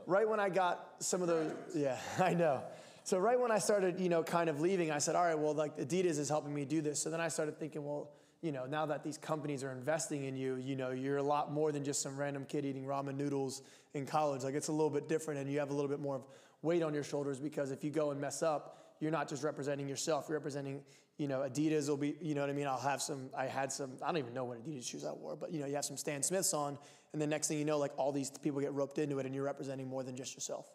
right 0.06 0.28
when 0.28 0.40
I 0.40 0.48
got 0.48 0.94
some 1.00 1.20
of 1.20 1.28
those, 1.28 1.52
yeah, 1.74 1.98
I 2.18 2.34
know. 2.34 2.62
So 3.04 3.18
right 3.18 3.38
when 3.38 3.50
I 3.50 3.58
started, 3.58 3.98
you 3.98 4.08
know, 4.08 4.22
kind 4.22 4.48
of 4.48 4.60
leaving, 4.60 4.90
I 4.90 4.98
said, 4.98 5.16
all 5.16 5.24
right, 5.24 5.38
well, 5.38 5.54
like 5.54 5.76
Adidas 5.76 6.18
is 6.18 6.28
helping 6.28 6.54
me 6.54 6.64
do 6.64 6.80
this. 6.80 7.02
So 7.02 7.10
then 7.10 7.20
I 7.20 7.28
started 7.28 7.58
thinking, 7.58 7.84
well, 7.84 8.10
you 8.42 8.52
know, 8.52 8.64
now 8.66 8.86
that 8.86 9.02
these 9.02 9.18
companies 9.18 9.64
are 9.64 9.72
investing 9.72 10.24
in 10.24 10.36
you, 10.36 10.56
you 10.56 10.76
know, 10.76 10.90
you're 10.90 11.16
a 11.16 11.22
lot 11.22 11.52
more 11.52 11.72
than 11.72 11.84
just 11.84 12.00
some 12.00 12.16
random 12.16 12.44
kid 12.44 12.64
eating 12.64 12.84
ramen 12.84 13.16
noodles 13.16 13.62
in 13.94 14.06
college. 14.06 14.44
Like 14.44 14.54
it's 14.54 14.68
a 14.68 14.72
little 14.72 14.90
bit 14.90 15.08
different, 15.08 15.40
and 15.40 15.50
you 15.50 15.58
have 15.58 15.70
a 15.70 15.74
little 15.74 15.88
bit 15.88 16.00
more 16.00 16.16
of 16.16 16.26
weight 16.62 16.82
on 16.82 16.94
your 16.94 17.04
shoulders 17.04 17.40
because 17.40 17.70
if 17.70 17.82
you 17.82 17.90
go 17.90 18.10
and 18.10 18.20
mess 18.20 18.42
up, 18.42 18.91
you're 19.02 19.10
not 19.10 19.28
just 19.28 19.42
representing 19.42 19.88
yourself. 19.88 20.26
You're 20.28 20.38
representing, 20.38 20.80
you 21.18 21.26
know, 21.26 21.40
Adidas 21.40 21.88
will 21.88 21.96
be, 21.96 22.14
you 22.20 22.36
know 22.36 22.40
what 22.42 22.50
I 22.50 22.52
mean. 22.52 22.68
I'll 22.68 22.78
have 22.78 23.02
some. 23.02 23.30
I 23.36 23.46
had 23.46 23.72
some. 23.72 23.90
I 24.00 24.06
don't 24.06 24.18
even 24.18 24.32
know 24.32 24.44
what 24.44 24.64
Adidas 24.64 24.86
shoes 24.88 25.04
I 25.04 25.10
wore, 25.10 25.34
but 25.34 25.52
you 25.52 25.58
know, 25.58 25.66
you 25.66 25.74
have 25.74 25.84
some 25.84 25.96
Stan 25.96 26.22
Smiths 26.22 26.54
on, 26.54 26.78
and 27.12 27.20
the 27.20 27.26
next 27.26 27.48
thing 27.48 27.58
you 27.58 27.64
know, 27.64 27.78
like 27.78 27.90
all 27.96 28.12
these 28.12 28.30
people 28.30 28.60
get 28.60 28.72
roped 28.72 28.98
into 28.98 29.18
it, 29.18 29.26
and 29.26 29.34
you're 29.34 29.44
representing 29.44 29.88
more 29.88 30.04
than 30.04 30.14
just 30.14 30.34
yourself. 30.34 30.70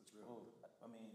That's 0.00 0.14
mean, 0.88 1.10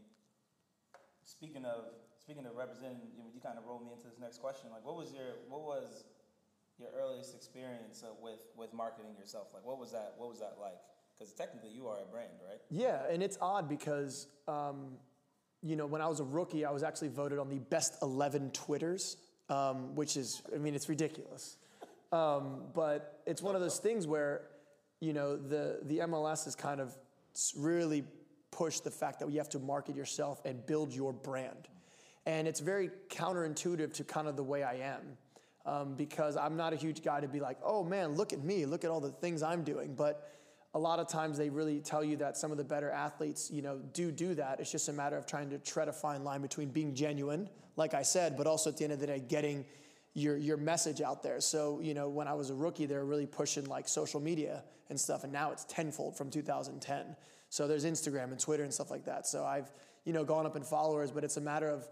speaking 1.25 1.65
of 1.65 1.85
speaking 2.19 2.45
of 2.45 2.55
representing, 2.55 2.99
you, 3.17 3.23
know, 3.23 3.29
you 3.33 3.41
kind 3.41 3.57
of 3.57 3.65
rolled 3.65 3.83
me 3.83 3.91
into 3.91 4.07
this 4.07 4.19
next 4.19 4.41
question. 4.41 4.69
Like, 4.69 4.85
what 4.85 4.95
was 4.95 5.11
your 5.11 5.41
what 5.49 5.63
was 5.63 6.03
your 6.77 6.89
earliest 6.95 7.33
experience 7.33 8.03
uh, 8.05 8.13
with 8.21 8.45
with 8.55 8.75
marketing 8.75 9.15
yourself? 9.17 9.47
Like, 9.55 9.65
what 9.65 9.79
was 9.79 9.91
that? 9.91 10.13
What 10.17 10.29
was 10.29 10.39
that 10.39 10.57
like? 10.61 10.77
Because 11.17 11.33
technically, 11.33 11.71
you 11.71 11.87
are 11.87 11.97
a 11.97 12.05
brand, 12.05 12.37
right? 12.47 12.61
Yeah, 12.69 13.01
and 13.09 13.21
it's 13.21 13.37
odd 13.41 13.67
because, 13.69 14.27
um, 14.47 14.97
you 15.63 15.75
know, 15.75 15.85
when 15.85 16.01
I 16.01 16.07
was 16.07 16.19
a 16.19 16.23
rookie, 16.23 16.65
I 16.65 16.71
was 16.71 16.83
actually 16.83 17.09
voted 17.09 17.39
on 17.39 17.49
the 17.49 17.59
best 17.59 17.95
11 18.01 18.51
Twitters, 18.51 19.17
um, 19.49 19.95
which 19.95 20.17
is, 20.17 20.41
I 20.53 20.57
mean, 20.57 20.73
it's 20.73 20.89
ridiculous. 20.89 21.57
Um, 22.11 22.63
but 22.73 23.21
it's 23.25 23.41
one 23.41 23.55
of 23.55 23.61
those 23.61 23.77
things 23.77 24.07
where, 24.07 24.41
you 24.99 25.13
know, 25.13 25.37
the, 25.37 25.79
the 25.83 25.99
MLS 25.99 26.45
has 26.45 26.55
kind 26.55 26.81
of 26.81 26.95
really 27.55 28.03
pushed 28.51 28.83
the 28.83 28.91
fact 28.91 29.19
that 29.19 29.31
you 29.31 29.37
have 29.37 29.49
to 29.49 29.59
market 29.59 29.95
yourself 29.95 30.41
and 30.45 30.65
build 30.65 30.93
your 30.93 31.13
brand. 31.13 31.69
And 32.25 32.47
it's 32.47 32.59
very 32.59 32.89
counterintuitive 33.09 33.93
to 33.93 34.03
kind 34.03 34.27
of 34.27 34.35
the 34.35 34.43
way 34.43 34.63
I 34.63 34.75
am. 34.75 35.01
Um, 35.63 35.93
because 35.93 36.37
I'm 36.37 36.57
not 36.57 36.73
a 36.73 36.75
huge 36.75 37.03
guy 37.03 37.21
to 37.21 37.27
be 37.27 37.39
like, 37.39 37.57
oh 37.63 37.83
man, 37.83 38.15
look 38.15 38.33
at 38.33 38.43
me, 38.43 38.65
look 38.65 38.83
at 38.83 38.89
all 38.89 38.99
the 38.99 39.11
things 39.11 39.43
I'm 39.43 39.63
doing. 39.63 39.93
But 39.93 40.27
a 40.73 40.79
lot 40.79 40.99
of 40.99 41.07
times 41.07 41.37
they 41.37 41.49
really 41.49 41.79
tell 41.79 42.03
you 42.03 42.15
that 42.17 42.37
some 42.37 42.51
of 42.51 42.57
the 42.57 42.63
better 42.63 42.89
athletes, 42.89 43.51
you 43.51 43.61
know, 43.61 43.79
do 43.93 44.11
do 44.11 44.33
that. 44.35 44.59
It's 44.59 44.71
just 44.71 44.87
a 44.87 44.93
matter 44.93 45.17
of 45.17 45.25
trying 45.25 45.49
to 45.49 45.57
tread 45.57 45.87
a 45.87 45.93
fine 45.93 46.23
line 46.23 46.41
between 46.41 46.69
being 46.69 46.95
genuine, 46.95 47.49
like 47.75 47.93
I 47.93 48.03
said, 48.03 48.37
but 48.37 48.47
also 48.47 48.69
at 48.69 48.77
the 48.77 48.85
end 48.85 48.93
of 48.93 48.99
the 48.99 49.07
day, 49.07 49.19
getting 49.19 49.65
your 50.13 50.37
your 50.37 50.57
message 50.57 51.01
out 51.01 51.23
there. 51.23 51.41
So, 51.41 51.79
you 51.81 51.93
know, 51.93 52.07
when 52.07 52.27
I 52.27 52.33
was 52.33 52.49
a 52.49 52.55
rookie, 52.55 52.85
they 52.85 52.95
were 52.95 53.05
really 53.05 53.25
pushing 53.25 53.65
like 53.65 53.87
social 53.87 54.21
media 54.21 54.63
and 54.89 54.99
stuff, 54.99 55.23
and 55.23 55.33
now 55.33 55.51
it's 55.51 55.65
tenfold 55.65 56.17
from 56.17 56.29
2010. 56.29 57.15
So 57.49 57.67
there's 57.67 57.83
Instagram 57.83 58.31
and 58.31 58.39
Twitter 58.39 58.63
and 58.63 58.73
stuff 58.73 58.91
like 58.91 59.05
that. 59.05 59.27
So 59.27 59.43
I've, 59.43 59.69
you 60.05 60.13
know, 60.13 60.23
gone 60.23 60.45
up 60.45 60.55
in 60.55 60.63
followers, 60.63 61.11
but 61.11 61.25
it's 61.25 61.35
a 61.35 61.41
matter 61.41 61.67
of, 61.67 61.87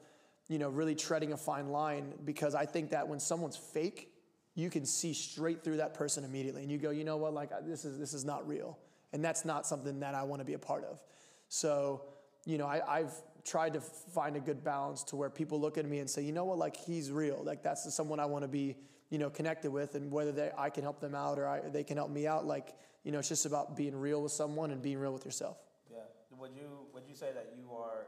you 0.47 0.57
know, 0.57 0.69
really 0.69 0.95
treading 0.95 1.33
a 1.33 1.37
fine 1.37 1.67
line 1.67 2.13
because 2.23 2.55
I 2.55 2.65
think 2.65 2.91
that 2.91 3.07
when 3.07 3.19
someone's 3.19 3.57
fake, 3.57 4.13
you 4.55 4.69
can 4.69 4.85
see 4.85 5.13
straight 5.13 5.63
through 5.63 5.77
that 5.77 5.93
person 5.93 6.23
immediately 6.23 6.61
and 6.61 6.71
you 6.71 6.77
go 6.77 6.89
you 6.89 7.03
know 7.03 7.17
what? 7.17 7.33
Like 7.33 7.51
this 7.65 7.85
is 7.85 7.97
this 7.97 8.13
is 8.13 8.25
not 8.25 8.47
real 8.47 8.77
and 9.13 9.23
that's 9.23 9.45
not 9.45 9.65
something 9.65 9.99
that 10.01 10.13
i 10.13 10.21
want 10.23 10.39
to 10.39 10.45
be 10.45 10.53
a 10.53 10.59
part 10.59 10.83
of. 10.83 11.01
So 11.47 12.03
you 12.45 12.57
know 12.57 12.65
I, 12.65 12.99
i've 12.99 13.13
tried 13.45 13.73
to 13.73 13.81
find 13.81 14.35
a 14.35 14.39
good 14.39 14.63
balance 14.63 15.03
to 15.03 15.15
where 15.15 15.29
people 15.29 15.59
look 15.59 15.77
at 15.77 15.85
me 15.85 15.99
and 15.99 16.09
say 16.09 16.21
you 16.21 16.31
know 16.31 16.45
what? 16.45 16.57
Like 16.57 16.75
he's 16.75 17.11
real. 17.11 17.41
Like 17.43 17.63
that's 17.63 17.93
someone 17.93 18.19
i 18.19 18.25
want 18.25 18.43
to 18.43 18.49
be 18.49 18.75
you 19.09 19.17
know 19.17 19.29
connected 19.29 19.71
with 19.71 19.95
and 19.95 20.11
whether 20.11 20.31
they, 20.31 20.51
i 20.57 20.69
can 20.69 20.83
help 20.83 20.99
them 20.99 21.15
out 21.15 21.39
or 21.39 21.47
I, 21.47 21.61
they 21.61 21.83
can 21.83 21.97
help 21.97 22.11
me 22.11 22.27
out 22.27 22.45
like 22.45 22.75
you 23.03 23.11
know 23.11 23.19
it's 23.19 23.29
just 23.29 23.45
about 23.45 23.75
being 23.75 23.95
real 23.95 24.21
with 24.21 24.31
someone 24.31 24.71
and 24.71 24.81
being 24.81 24.97
real 24.97 25.13
with 25.13 25.25
yourself. 25.25 25.57
Yeah. 25.91 25.99
Would 26.37 26.51
you 26.55 26.85
would 26.93 27.03
you 27.07 27.15
say 27.15 27.31
that 27.33 27.53
you 27.57 27.71
are 27.73 28.07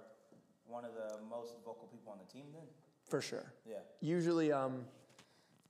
one 0.68 0.86
of 0.86 0.92
the 0.94 1.18
most 1.30 1.56
vocal 1.66 1.88
people 1.92 2.12
on 2.12 2.20
the 2.26 2.32
team 2.32 2.46
then? 2.54 2.64
For 3.10 3.22
sure. 3.22 3.54
Yeah. 3.68 3.78
Usually 4.00 4.52
um 4.52 4.86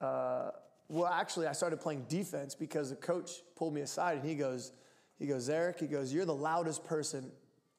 uh, 0.02 0.52
well, 0.90 1.08
actually, 1.08 1.48
I 1.48 1.54
started 1.54 1.80
playing 1.80 2.06
defense 2.10 2.54
because 2.54 2.90
the 2.90 2.96
coach 2.96 3.32
pulled 3.56 3.74
me 3.74 3.82
aside 3.82 4.18
and 4.18 4.28
he 4.28 4.36
goes, 4.36 4.74
he 5.18 5.28
goes, 5.28 5.50
Eric, 5.50 5.80
he 5.80 5.88
goes, 5.88 6.14
you're 6.14 6.26
the 6.26 6.34
loudest 6.34 6.84
person 6.84 7.32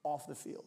off 0.04 0.26
the 0.26 0.34
field. 0.34 0.64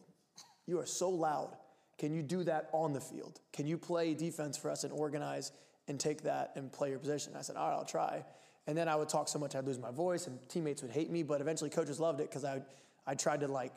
You 0.66 0.78
are 0.78 0.86
so 0.86 1.08
loud. 1.08 1.56
Can 1.98 2.12
you 2.12 2.22
do 2.22 2.44
that 2.44 2.68
on 2.72 2.92
the 2.92 3.00
field? 3.00 3.40
Can 3.52 3.66
you 3.66 3.78
play 3.78 4.14
defense 4.14 4.56
for 4.56 4.70
us 4.70 4.84
and 4.84 4.92
organize 4.92 5.52
and 5.88 5.98
take 5.98 6.22
that 6.22 6.52
and 6.54 6.70
play 6.70 6.90
your 6.90 6.98
position? 6.98 7.32
I 7.36 7.42
said, 7.42 7.56
all 7.56 7.70
right, 7.70 7.76
I'll 7.76 7.84
try. 7.84 8.24
And 8.66 8.76
then 8.76 8.88
I 8.88 8.96
would 8.96 9.08
talk 9.08 9.28
so 9.28 9.38
much 9.38 9.54
I'd 9.54 9.64
lose 9.64 9.78
my 9.78 9.90
voice 9.90 10.26
and 10.26 10.38
teammates 10.48 10.82
would 10.82 10.90
hate 10.90 11.10
me, 11.10 11.22
but 11.22 11.40
eventually 11.40 11.70
coaches 11.70 11.98
loved 11.98 12.20
it 12.20 12.28
because 12.28 12.44
I, 12.44 12.60
I 13.06 13.14
tried 13.14 13.40
to 13.40 13.48
like 13.48 13.72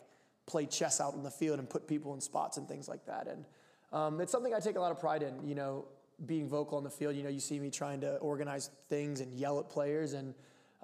play 0.48 0.66
chess 0.66 1.00
out 1.00 1.14
in 1.14 1.24
the 1.24 1.32
field 1.32 1.60
and 1.60 1.70
put 1.70 1.88
people 1.88 2.14
in 2.14 2.22
spots 2.22 2.58
and 2.58 2.68
things 2.68 2.88
like 2.90 3.06
that. 3.06 3.28
And 3.28 3.46
um, 3.94 4.20
it's 4.20 4.32
something 4.32 4.54
I 4.54 4.60
take 4.60 4.76
a 4.76 4.82
lot 4.82 4.92
of 4.92 5.00
pride 5.00 5.24
in. 5.24 5.48
You 5.48 5.56
know, 5.56 5.86
being 6.26 6.48
vocal 6.48 6.78
on 6.78 6.84
the 6.84 6.90
field. 6.90 7.16
You 7.16 7.24
know, 7.24 7.30
you 7.30 7.40
see 7.40 7.60
me 7.60 7.70
trying 7.70 8.02
to 8.02 8.18
organize 8.18 8.70
things 8.90 9.22
and 9.22 9.34
yell 9.34 9.60
at 9.60 9.70
players 9.70 10.14
and, 10.14 10.34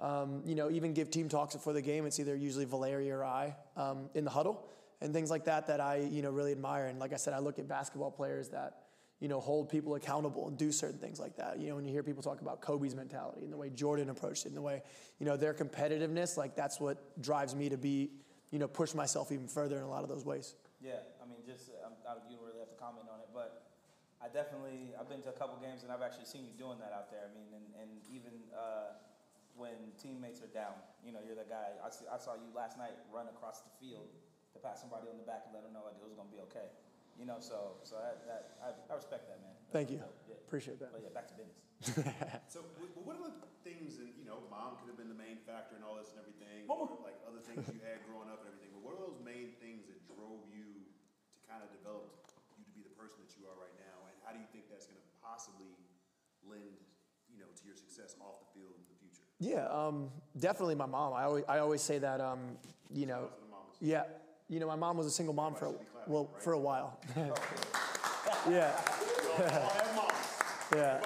um, 0.00 0.42
you 0.44 0.54
know, 0.54 0.70
even 0.70 0.92
give 0.92 1.10
team 1.10 1.28
talks 1.28 1.54
before 1.54 1.72
the 1.72 1.82
game. 1.82 2.06
It's 2.06 2.20
either 2.20 2.36
usually 2.36 2.64
Valeri 2.64 3.10
or 3.10 3.24
I 3.24 3.54
um, 3.76 4.10
in 4.14 4.24
the 4.24 4.30
huddle 4.30 4.68
and 5.00 5.12
things 5.12 5.30
like 5.30 5.44
that 5.44 5.66
that 5.66 5.80
I, 5.80 5.96
you 5.96 6.22
know, 6.22 6.30
really 6.30 6.52
admire. 6.52 6.86
And 6.86 6.98
like 6.98 7.12
I 7.12 7.16
said, 7.16 7.34
I 7.34 7.38
look 7.38 7.58
at 7.58 7.68
basketball 7.68 8.10
players 8.10 8.48
that, 8.50 8.82
you 9.20 9.28
know, 9.28 9.40
hold 9.40 9.70
people 9.70 9.94
accountable 9.94 10.48
and 10.48 10.58
do 10.58 10.70
certain 10.70 10.98
things 10.98 11.18
like 11.18 11.36
that. 11.36 11.58
You 11.58 11.68
know, 11.68 11.76
when 11.76 11.86
you 11.86 11.92
hear 11.92 12.02
people 12.02 12.22
talk 12.22 12.42
about 12.42 12.60
Kobe's 12.60 12.94
mentality 12.94 13.44
and 13.44 13.52
the 13.52 13.56
way 13.56 13.70
Jordan 13.70 14.10
approached 14.10 14.44
it 14.44 14.48
and 14.48 14.56
the 14.56 14.62
way, 14.62 14.82
you 15.18 15.24
know, 15.24 15.36
their 15.36 15.54
competitiveness, 15.54 16.36
like 16.36 16.54
that's 16.54 16.78
what 16.80 17.20
drives 17.22 17.54
me 17.54 17.70
to 17.70 17.78
be, 17.78 18.10
you 18.50 18.58
know, 18.58 18.68
push 18.68 18.94
myself 18.94 19.32
even 19.32 19.48
further 19.48 19.78
in 19.78 19.84
a 19.84 19.88
lot 19.88 20.02
of 20.02 20.08
those 20.08 20.24
ways. 20.24 20.54
Yeah, 20.84 21.00
I 21.22 21.26
mean, 21.26 21.38
just, 21.46 21.70
um, 21.84 21.92
you 22.28 22.36
don't 22.36 22.44
really 22.44 22.60
have 22.60 22.68
to 22.68 22.76
comment 22.76 23.08
on 23.10 23.15
I 24.20 24.32
definitely 24.32 24.96
I've 24.96 25.08
been 25.12 25.20
to 25.28 25.32
a 25.32 25.36
couple 25.36 25.60
games 25.60 25.84
and 25.84 25.92
I've 25.92 26.00
actually 26.00 26.24
seen 26.24 26.48
you 26.48 26.54
doing 26.56 26.80
that 26.80 26.92
out 26.92 27.12
there. 27.12 27.28
I 27.28 27.30
mean, 27.36 27.52
and, 27.52 27.66
and 27.76 27.90
even 28.08 28.32
uh, 28.56 28.96
when 29.54 29.76
teammates 30.00 30.40
are 30.40 30.52
down, 30.52 30.76
you 31.04 31.12
know, 31.12 31.20
you're 31.20 31.36
the 31.36 31.48
guy. 31.48 31.76
I, 31.84 31.92
see, 31.92 32.08
I 32.08 32.16
saw 32.16 32.32
you 32.36 32.48
last 32.56 32.80
night 32.80 32.96
run 33.12 33.28
across 33.28 33.60
the 33.60 33.72
field 33.76 34.08
to 34.52 34.58
pat 34.58 34.80
somebody 34.80 35.12
on 35.12 35.20
the 35.20 35.26
back 35.28 35.44
and 35.44 35.52
let 35.52 35.68
them 35.68 35.76
know 35.76 35.84
like 35.84 36.00
it 36.00 36.04
was 36.04 36.16
gonna 36.16 36.32
be 36.32 36.40
okay. 36.48 36.72
You 37.16 37.24
know, 37.24 37.40
so 37.40 37.80
so 37.84 37.96
that, 38.00 38.24
that 38.28 38.42
I, 38.60 38.68
I 38.72 38.94
respect 38.96 39.28
that, 39.28 39.40
man. 39.40 39.52
That's 39.52 39.72
Thank 39.72 39.88
you. 39.92 40.00
Yeah. 40.28 40.36
Appreciate 40.48 40.80
that. 40.80 40.92
But 40.92 41.04
yeah, 41.04 41.12
back 41.12 41.28
to 41.32 41.36
business. 41.36 41.60
so, 42.52 42.64
what 43.04 43.20
are 43.20 43.28
the 43.28 43.36
things 43.64 44.00
that 44.00 44.16
you 44.16 44.24
know? 44.24 44.44
Mom 44.48 44.80
could 44.80 44.88
have 44.88 45.00
been 45.00 45.12
the 45.12 45.16
main 45.16 45.40
factor 45.44 45.76
in 45.76 45.84
all 45.84 45.96
this 45.96 46.08
and 46.12 46.20
everything, 46.24 46.64
or 46.68 46.88
like 47.04 47.16
other 47.28 47.40
things 47.44 47.68
you 47.68 47.80
had 47.84 48.00
growing 48.08 48.32
up 48.32 48.44
and 48.44 48.48
everything. 48.52 48.72
But 48.72 48.80
what 48.80 48.96
are 48.96 49.02
those 49.04 49.20
main 49.20 49.52
things 49.60 49.88
that 49.88 49.96
drove 50.08 50.44
you 50.48 50.84
to 50.88 51.40
kind 51.48 51.60
of 51.60 51.68
develop 51.72 52.16
you 52.56 52.64
to 52.64 52.72
be 52.76 52.80
the 52.84 52.96
person 52.96 53.20
that 53.24 53.32
you 53.36 53.44
are 53.48 53.56
right 53.56 53.76
now? 53.76 53.96
how 54.25 54.25
do 54.36 54.42
you 54.42 54.48
think 54.52 54.64
that's 54.70 54.86
going 54.86 55.00
to 55.00 55.06
possibly 55.24 55.72
lend, 56.44 56.76
you 57.32 57.40
know, 57.40 57.48
to 57.48 57.66
your 57.66 57.76
success 57.76 58.14
off 58.20 58.38
the 58.40 58.60
field 58.60 58.76
in 58.76 58.84
the 58.84 58.98
future? 59.00 59.24
Yeah, 59.40 59.66
um, 59.72 60.10
definitely 60.38 60.74
my 60.74 60.86
mom. 60.86 61.14
I 61.14 61.24
always, 61.24 61.44
I 61.48 61.58
always 61.58 61.82
say 61.82 61.98
that, 61.98 62.20
um, 62.20 62.58
you 62.92 63.06
know, 63.06 63.30
yeah, 63.80 64.04
you 64.48 64.60
know, 64.60 64.66
my 64.66 64.76
mom 64.76 64.96
was 64.96 65.06
a 65.06 65.10
single 65.10 65.34
mom 65.34 65.54
for 65.54 65.66
a, 65.66 65.74
well 66.06 66.30
right? 66.32 66.42
for 66.42 66.52
a 66.52 66.58
while. 66.58 67.00
yeah. 68.50 68.72
yeah. 70.74 71.00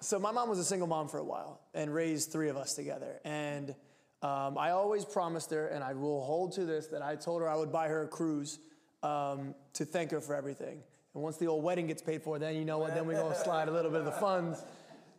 So 0.00 0.18
my 0.18 0.32
mom 0.32 0.48
was 0.48 0.58
a 0.58 0.64
single 0.64 0.88
mom 0.88 1.08
for 1.08 1.18
a 1.18 1.24
while 1.24 1.60
and 1.74 1.92
raised 1.92 2.32
three 2.32 2.48
of 2.48 2.56
us 2.56 2.74
together. 2.74 3.20
And 3.24 3.74
um, 4.22 4.56
I 4.56 4.70
always 4.70 5.04
promised 5.04 5.50
her, 5.50 5.68
and 5.68 5.82
I 5.82 5.94
will 5.94 6.22
hold 6.22 6.52
to 6.52 6.64
this, 6.64 6.86
that 6.88 7.02
I 7.02 7.16
told 7.16 7.42
her 7.42 7.48
I 7.48 7.56
would 7.56 7.72
buy 7.72 7.88
her 7.88 8.04
a 8.04 8.08
cruise 8.08 8.58
um, 9.02 9.54
to 9.74 9.84
thank 9.84 10.12
her 10.12 10.20
for 10.20 10.34
everything. 10.34 10.82
And 11.14 11.22
once 11.22 11.36
the 11.36 11.46
old 11.46 11.62
wedding 11.62 11.86
gets 11.86 12.02
paid 12.02 12.22
for, 12.22 12.38
then 12.38 12.56
you 12.56 12.64
know 12.64 12.78
what, 12.78 12.94
then 12.94 13.06
we're 13.06 13.20
gonna 13.20 13.34
slide 13.44 13.68
a 13.68 13.72
little 13.72 13.90
bit 13.90 14.00
of 14.00 14.06
the 14.06 14.12
funds 14.12 14.64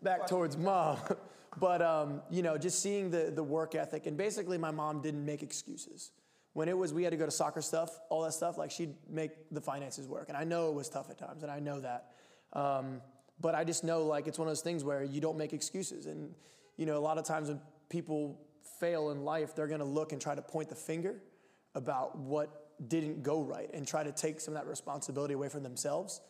back 0.02 0.28
towards 0.28 0.58
mom. 0.58 0.98
but 1.60 1.82
um, 1.82 2.22
you 2.30 2.42
know, 2.42 2.58
just 2.58 2.82
seeing 2.82 3.10
the 3.10 3.32
the 3.34 3.44
work 3.44 3.76
ethic, 3.76 4.08
and 4.08 4.18
basically 4.18 4.58
my 4.58 4.72
mom 4.72 5.02
didn't 5.02 5.26
make 5.26 5.44
excuses. 5.44 6.12
When 6.54 6.70
it 6.70 6.78
was 6.78 6.94
we 6.94 7.04
had 7.04 7.12
to 7.12 7.18
go 7.18 7.26
to 7.26 7.32
soccer 7.32 7.62
stuff, 7.62 7.90
all 8.10 8.22
that 8.24 8.34
stuff, 8.34 8.58
like 8.58 8.70
she'd 8.70 8.94
make 9.10 9.32
the 9.52 9.62
finances 9.62 10.08
work. 10.08 10.30
And 10.30 10.38
I 10.38 10.44
know 10.44 10.70
it 10.70 10.76
was 10.76 10.88
tough 10.88 11.10
at 11.10 11.18
times, 11.18 11.44
and 11.44 11.52
I 11.52 11.60
know 11.60 11.80
that. 11.80 12.12
Um, 12.54 13.02
but 13.40 13.56
I 13.56 13.64
just 13.64 13.84
know 13.84 14.06
like 14.06 14.28
it's 14.28 14.38
one 14.38 14.48
of 14.48 14.52
those 14.52 14.62
things 14.62 14.84
where 14.84 15.04
you 15.04 15.20
don't 15.20 15.38
make 15.38 15.54
excuses. 15.54 16.06
And 16.06 16.34
you 16.78 16.86
know, 16.86 16.98
a 16.98 17.00
lot 17.00 17.18
of 17.18 17.26
times 17.26 17.50
when 17.50 17.60
people 17.90 18.40
fail 18.80 19.12
in 19.12 19.24
life, 19.24 19.56
they're 19.56 19.68
gonna 19.68 19.84
look 19.84 20.12
and 20.12 20.22
try 20.22 20.36
to 20.36 20.42
point 20.42 20.70
the 20.70 20.76
finger 20.76 21.16
about 21.76 22.18
what 22.18 22.63
didn't 22.88 23.24
go 23.24 23.42
right 23.42 23.70
and 23.74 23.88
try 23.88 24.04
to 24.04 24.12
take 24.12 24.40
some 24.40 24.56
of 24.56 24.62
that 24.62 24.70
responsibility 24.70 25.34
away 25.34 25.50
from 25.50 25.64
themselves. 25.64 26.22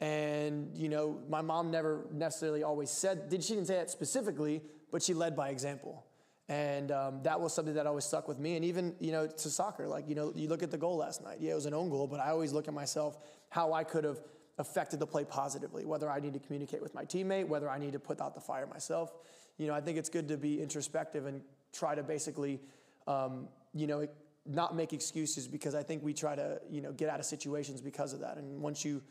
And 0.00 0.76
you 0.76 0.88
know, 0.88 1.20
my 1.28 1.42
mom 1.42 1.70
never 1.70 2.06
necessarily 2.12 2.62
always 2.62 2.90
said 2.90 3.28
did 3.28 3.44
she 3.44 3.54
didn't 3.54 3.66
say 3.66 3.76
that 3.76 3.90
specifically, 3.90 4.62
but 4.90 5.02
she 5.02 5.14
led 5.14 5.36
by 5.36 5.50
example. 5.50 6.04
And 6.48 6.90
um, 6.90 7.22
that 7.22 7.40
was 7.40 7.54
something 7.54 7.74
that 7.74 7.86
always 7.86 8.04
stuck 8.04 8.26
with 8.26 8.38
me. 8.38 8.56
And 8.56 8.64
even 8.64 8.94
you 8.98 9.12
know 9.12 9.26
to 9.26 9.50
soccer, 9.50 9.86
like 9.86 10.08
you 10.08 10.14
know, 10.14 10.32
you 10.34 10.48
look 10.48 10.62
at 10.62 10.70
the 10.70 10.78
goal 10.78 10.96
last 10.96 11.22
night. 11.22 11.38
Yeah, 11.40 11.52
it 11.52 11.54
was 11.54 11.66
an 11.66 11.74
own 11.74 11.90
goal, 11.90 12.06
but 12.06 12.18
I 12.18 12.30
always 12.30 12.52
look 12.52 12.66
at 12.66 12.74
myself 12.74 13.18
how 13.50 13.72
I 13.72 13.84
could 13.84 14.04
have 14.04 14.20
affected 14.58 14.98
the 15.00 15.06
play 15.06 15.24
positively. 15.24 15.84
Whether 15.84 16.10
I 16.10 16.18
need 16.18 16.32
to 16.32 16.40
communicate 16.40 16.82
with 16.82 16.94
my 16.94 17.04
teammate, 17.04 17.46
whether 17.46 17.68
I 17.68 17.78
need 17.78 17.92
to 17.92 18.00
put 18.00 18.20
out 18.20 18.34
the 18.34 18.40
fire 18.40 18.66
myself. 18.66 19.12
You 19.58 19.66
know, 19.66 19.74
I 19.74 19.80
think 19.80 19.98
it's 19.98 20.08
good 20.08 20.28
to 20.28 20.38
be 20.38 20.60
introspective 20.62 21.26
and 21.26 21.42
try 21.72 21.94
to 21.94 22.02
basically, 22.02 22.60
um, 23.06 23.48
you 23.74 23.86
know, 23.86 24.08
not 24.46 24.74
make 24.74 24.92
excuses 24.92 25.46
because 25.46 25.74
I 25.74 25.82
think 25.82 26.02
we 26.02 26.14
try 26.14 26.34
to, 26.34 26.60
you 26.70 26.80
know, 26.80 26.92
get 26.92 27.08
out 27.08 27.20
of 27.20 27.26
situations 27.26 27.80
because 27.80 28.12
of 28.12 28.20
that. 28.20 28.36
And 28.36 28.60
once 28.60 28.84
you, 28.84 29.02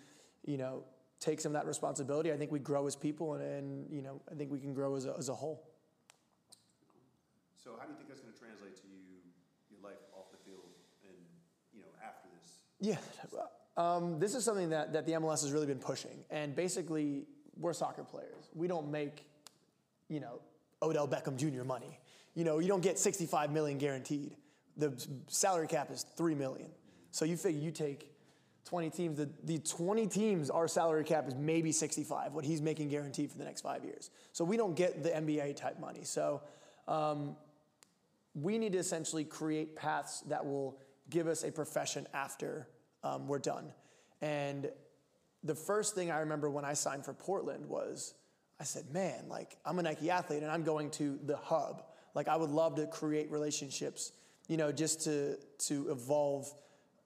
you 0.46 0.58
know, 0.58 0.84
take 1.20 1.40
some 1.40 1.56
of 1.56 1.62
that 1.62 1.68
responsibility, 1.68 2.32
I 2.32 2.38
think 2.38 2.52
we 2.52 2.60
grow 2.60 2.88
as 2.88 2.96
people 2.96 3.36
and, 3.36 3.44
and 3.44 3.92
you 3.92 4.02
know, 4.02 4.22
I 4.32 4.36
think 4.36 4.52
we 4.52 4.60
can 4.60 4.74
grow 4.74 4.96
as 4.96 5.06
a, 5.06 5.16
as 5.18 5.30
a 5.30 5.36
whole. 5.36 5.64
So 7.64 7.72
how 7.78 7.86
do 7.86 7.92
you 7.92 7.98
think 7.98 8.10
that's 8.10 8.22
going 8.22 8.34
to 8.34 8.40
translate 8.40 8.76
to 8.78 8.88
you, 8.88 9.20
your 9.70 9.82
life 9.84 10.00
off 10.18 10.32
the 10.32 10.38
field 10.50 10.72
and, 11.08 11.18
you 11.74 11.82
know, 11.82 11.88
after 12.04 12.28
this? 12.42 12.62
Yeah. 12.80 12.98
Um, 13.78 14.20
this 14.20 14.36
is 14.36 14.44
something 14.44 14.70
that, 14.72 14.94
that 14.94 15.06
the 15.06 15.14
MLS 15.14 15.42
has 15.42 15.52
really 15.52 15.68
been 15.68 15.80
pushing. 15.80 16.24
And 16.30 16.56
basically, 16.56 17.26
we're 17.58 17.74
soccer 17.74 18.04
players. 18.04 18.50
We 18.54 18.68
don't 18.68 18.90
make, 18.92 19.26
you 20.10 20.20
know, 20.20 20.42
Odell 20.82 21.08
Beckham 21.08 21.38
Jr. 21.38 21.64
money. 21.64 22.00
You 22.36 22.44
know, 22.44 22.60
you 22.60 22.68
don't 22.68 22.82
get 22.82 22.98
65 22.98 23.52
million 23.52 23.78
guaranteed 23.78 24.36
the 24.80 25.08
salary 25.28 25.68
cap 25.68 25.92
is 25.92 26.06
three 26.18 26.36
million. 26.36 26.70
So 27.12 27.26
you 27.26 27.38
figure 27.38 27.62
you 27.62 27.72
take 27.72 28.12
20 28.66 28.90
teams. 28.90 29.18
The, 29.18 29.30
the 29.44 29.60
20 29.60 30.08
teams, 30.08 30.50
our 30.50 30.68
salary 30.68 31.04
cap 31.04 31.28
is 31.28 31.36
maybe 31.36 31.72
65, 31.72 32.34
what 32.34 32.46
he's 32.46 32.62
making 32.62 32.90
guaranteed 32.90 33.32
for 33.32 33.38
the 33.38 33.44
next 33.44 33.62
five 33.62 33.84
years. 33.84 34.10
So 34.32 34.44
we 34.44 34.58
don't 34.58 34.76
get 34.76 35.04
the 35.04 35.10
NBA 35.10 35.56
type 35.56 35.80
money. 35.80 36.04
So 36.04 36.42
um, 36.88 37.36
we 38.34 38.58
need 38.58 38.74
to 38.74 38.78
essentially 38.78 39.24
create 39.24 39.76
paths 39.76 40.22
that 40.28 40.46
will 40.46 40.80
give 41.10 41.28
us 41.28 41.44
a 41.44 41.52
profession 41.52 42.08
after 42.14 42.68
um, 43.04 43.28
we're 43.28 43.40
done. 43.40 43.74
And 44.22 44.70
the 45.44 45.56
first 45.56 45.96
thing 45.96 46.12
I 46.12 46.20
remember 46.20 46.50
when 46.50 46.66
I 46.66 46.74
signed 46.74 47.06
for 47.06 47.14
Portland 47.14 47.66
was 47.66 48.14
I 48.60 48.66
said, 48.66 48.92
man, 48.92 49.26
like 49.30 49.58
I'm 49.66 49.80
a 49.80 49.84
Nike 49.84 50.12
athlete 50.12 50.44
and 50.44 50.52
I'm 50.52 50.64
going 50.64 50.92
to 50.92 51.18
the 51.26 51.38
hub. 51.38 51.84
Like 52.14 52.28
I 52.28 52.36
would 52.36 52.50
love 52.50 52.76
to 52.76 52.88
create 52.88 53.32
relationships, 53.32 54.12
you 54.50 54.58
know, 54.58 54.74
just 54.74 55.02
to 55.06 55.38
to 55.60 55.90
evolve 55.90 56.52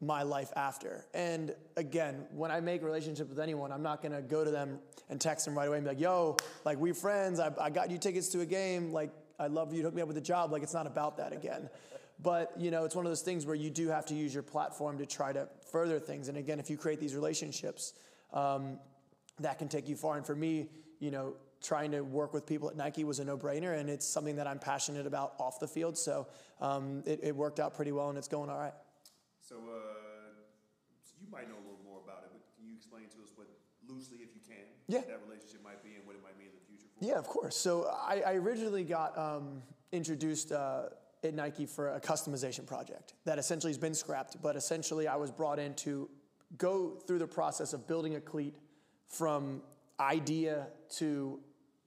my 0.01 0.23
life 0.23 0.51
after. 0.55 1.05
And 1.13 1.53
again, 1.77 2.25
when 2.31 2.50
I 2.50 2.59
make 2.59 2.81
relationships 2.81 3.29
with 3.29 3.39
anyone, 3.39 3.71
I'm 3.71 3.83
not 3.83 4.01
gonna 4.01 4.21
go 4.21 4.43
to 4.43 4.50
them 4.50 4.79
and 5.09 5.21
text 5.21 5.45
them 5.45 5.55
right 5.55 5.67
away 5.67 5.77
and 5.77 5.85
be 5.85 5.91
like, 5.91 6.00
yo, 6.00 6.38
like 6.65 6.79
we 6.79 6.93
friends, 6.93 7.39
I, 7.39 7.51
I 7.62 7.69
got 7.69 7.91
you 7.91 8.00
tickets 8.00 8.29
to 8.29 8.41
a 8.41 8.45
game, 8.45 8.91
like 8.91 9.12
I'd 9.39 9.51
love 9.51 9.73
you 9.73 9.83
hook 9.83 9.93
me 9.93 10.01
up 10.01 10.07
with 10.07 10.17
a 10.17 10.21
job. 10.21 10.51
Like 10.51 10.63
it's 10.63 10.73
not 10.73 10.88
about 10.88 11.17
that 11.17 11.33
again. 11.33 11.69
But 12.21 12.53
you 12.57 12.71
know, 12.71 12.85
it's 12.85 12.95
one 12.95 13.05
of 13.05 13.12
those 13.12 13.21
things 13.21 13.45
where 13.45 13.55
you 13.55 13.69
do 13.69 13.89
have 13.89 14.05
to 14.07 14.15
use 14.15 14.33
your 14.33 14.43
platform 14.43 14.97
to 14.97 15.05
try 15.05 15.33
to 15.33 15.47
further 15.71 16.00
things. 16.00 16.29
And 16.29 16.38
again, 16.38 16.59
if 16.59 16.69
you 16.69 16.77
create 16.77 17.00
these 17.00 17.15
relationships, 17.15 17.93
um, 18.31 18.79
that 19.39 19.59
can 19.59 19.67
take 19.67 19.89
you 19.89 19.95
far. 19.95 20.15
And 20.15 20.25
for 20.25 20.35
me, 20.35 20.69
you 21.00 21.12
know, 21.12 21.35
trying 21.63 21.91
to 21.91 22.01
work 22.01 22.34
with 22.34 22.46
people 22.46 22.70
at 22.70 22.75
Nike 22.75 23.03
was 23.03 23.20
a 23.20 23.25
no-brainer, 23.25 23.79
and 23.79 23.89
it's 23.89 24.05
something 24.05 24.36
that 24.36 24.46
I'm 24.48 24.60
passionate 24.60 25.08
about 25.08 25.34
off 25.39 25.60
the 25.60 25.67
field. 25.67 25.98
So 25.98 26.27
um, 26.62 27.01
it, 27.05 27.22
it, 27.24 27.36
worked 27.36 27.60
out 27.60 27.74
pretty 27.74 27.91
well, 27.91 28.10
and 28.10 28.17
it's 28.17 28.27
going 28.27 28.50
all 28.50 28.58
right. 28.58 28.74
So, 29.39 29.55
uh, 29.55 29.79
so 31.03 31.13
you 31.22 31.27
might 31.32 31.48
know 31.48 31.55
a 31.55 31.63
little 31.63 31.79
more 31.86 32.00
about 32.03 32.24
it, 32.24 32.29
but 32.32 32.41
can 32.55 32.67
you 32.67 32.75
explain 32.75 33.03
to 33.03 33.24
us 33.24 33.32
what 33.36 33.48
loosely, 33.88 34.17
if 34.17 34.29
you 34.36 34.41
can, 34.46 34.65
yeah. 34.88 35.00
that 35.08 35.22
relationship 35.25 35.63
might 35.63 35.82
be 35.82 35.96
and 35.96 36.05
what 36.05 36.15
it 36.15 36.22
might 36.22 36.38
mean 36.38 36.48
in 36.48 36.53
the 36.53 36.65
future? 36.67 36.88
For 37.00 37.05
yeah, 37.05 37.17
of 37.17 37.27
course. 37.27 37.55
So 37.55 37.89
I, 37.89 38.22
I 38.25 38.34
originally 38.34 38.84
got 38.84 39.17
um, 39.17 39.63
introduced. 39.91 40.51
Uh, 40.51 40.89
at 41.25 41.34
Nike 41.34 41.65
for 41.65 41.96
a 41.96 42.01
customization 42.01 42.65
project 42.65 43.13
that 43.24 43.39
essentially 43.39 43.70
has 43.70 43.77
been 43.77 43.93
scrapped, 43.93 44.41
but 44.41 44.58
essentially 44.58 45.08
I 45.08 45.15
was 45.15 45.32
brought 45.32 45.58
in 45.58 45.74
to 45.75 46.10
go 46.58 46.98
through 47.08 47.20
the 47.20 47.27
process 47.27 47.72
of 47.72 47.88
building 47.88 48.15
a 48.15 48.20
cleat 48.20 48.58
from 49.08 49.62
idea 50.00 50.67
to 50.98 51.39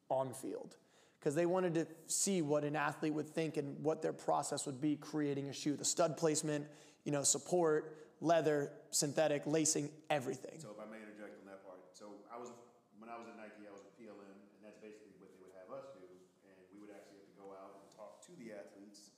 on 0.08 0.32
field 0.32 0.76
because 1.18 1.34
they 1.34 1.46
wanted 1.46 1.74
to 1.74 1.86
see 2.06 2.42
what 2.42 2.64
an 2.64 2.76
athlete 2.76 3.12
would 3.12 3.28
think 3.28 3.56
and 3.56 3.82
what 3.82 4.02
their 4.02 4.12
process 4.12 4.66
would 4.66 4.80
be 4.80 4.96
creating 4.96 5.48
a 5.48 5.52
shoe. 5.52 5.76
The 5.76 5.84
stud 5.84 6.16
placement 6.16 6.66
you 7.06 7.14
know 7.14 7.22
support 7.22 8.10
leather 8.18 8.74
synthetic 8.90 9.46
lacing 9.46 9.88
everything. 10.10 10.58
So 10.58 10.74
if 10.74 10.82
i 10.82 10.86
may 10.90 10.98
interject 10.98 11.38
on 11.38 11.46
that 11.46 11.62
part 11.62 11.78
so 11.94 12.18
i 12.28 12.36
was 12.36 12.50
when 12.98 13.06
i 13.06 13.14
was 13.14 13.30
at 13.30 13.38
nike 13.38 13.62
i 13.62 13.72
was 13.72 13.86
at 13.86 13.94
plm 13.94 14.18
and 14.18 14.60
that's 14.60 14.82
basically 14.82 15.14
what 15.22 15.30
they 15.30 15.38
would 15.38 15.54
have 15.54 15.70
us 15.70 15.86
do. 15.94 16.02
And 16.50 16.58
we 16.74 16.82
would 16.82 16.90
actually 16.90 17.22
have 17.22 17.30
to 17.30 17.38
go 17.38 17.54
out 17.54 17.78
and 17.78 17.86
talk 17.94 18.20
to 18.26 18.34
the 18.42 18.50
athletes 18.50 19.14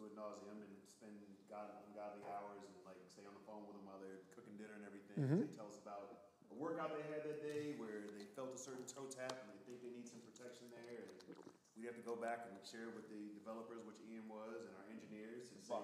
to 0.00 0.08
ad 0.08 0.16
nauseum 0.16 0.64
and 0.64 0.72
spend 0.88 1.20
god, 1.52 1.68
ungodly 1.92 2.24
hours 2.32 2.64
and 2.64 2.72
like 2.88 2.98
stay 3.04 3.28
on 3.28 3.36
the 3.36 3.44
phone 3.44 3.68
with 3.68 3.76
them 3.76 3.84
while 3.84 4.00
they're 4.00 4.24
cooking 4.32 4.56
dinner 4.56 4.72
and 4.80 4.88
everything. 4.88 5.16
Mm-hmm. 5.20 5.44
they 5.44 5.52
tell 5.52 5.68
us 5.68 5.76
about 5.84 6.32
a 6.48 6.56
workout 6.56 6.96
they 6.96 7.04
had 7.12 7.28
that 7.28 7.44
day 7.44 7.76
where 7.76 8.08
they 8.16 8.24
felt 8.32 8.56
a 8.56 8.60
certain 8.60 8.88
toe 8.88 9.04
tap 9.12 9.36
and 9.36 9.52
they 9.52 9.60
think 9.68 9.84
they 9.84 9.92
need 9.92 10.08
some 10.08 10.24
protection 10.24 10.72
there. 10.72 11.12
And 11.12 11.36
we 11.78 11.86
have 11.86 11.94
to 11.94 12.02
go 12.02 12.18
back 12.18 12.50
and 12.50 12.58
share 12.66 12.90
with 12.90 13.06
the 13.06 13.30
developers, 13.38 13.86
which 13.86 14.02
Ian 14.10 14.26
was, 14.26 14.66
and 14.66 14.74
our 14.74 14.86
engineers, 14.90 15.54
and 15.54 15.62
say, 15.62 15.78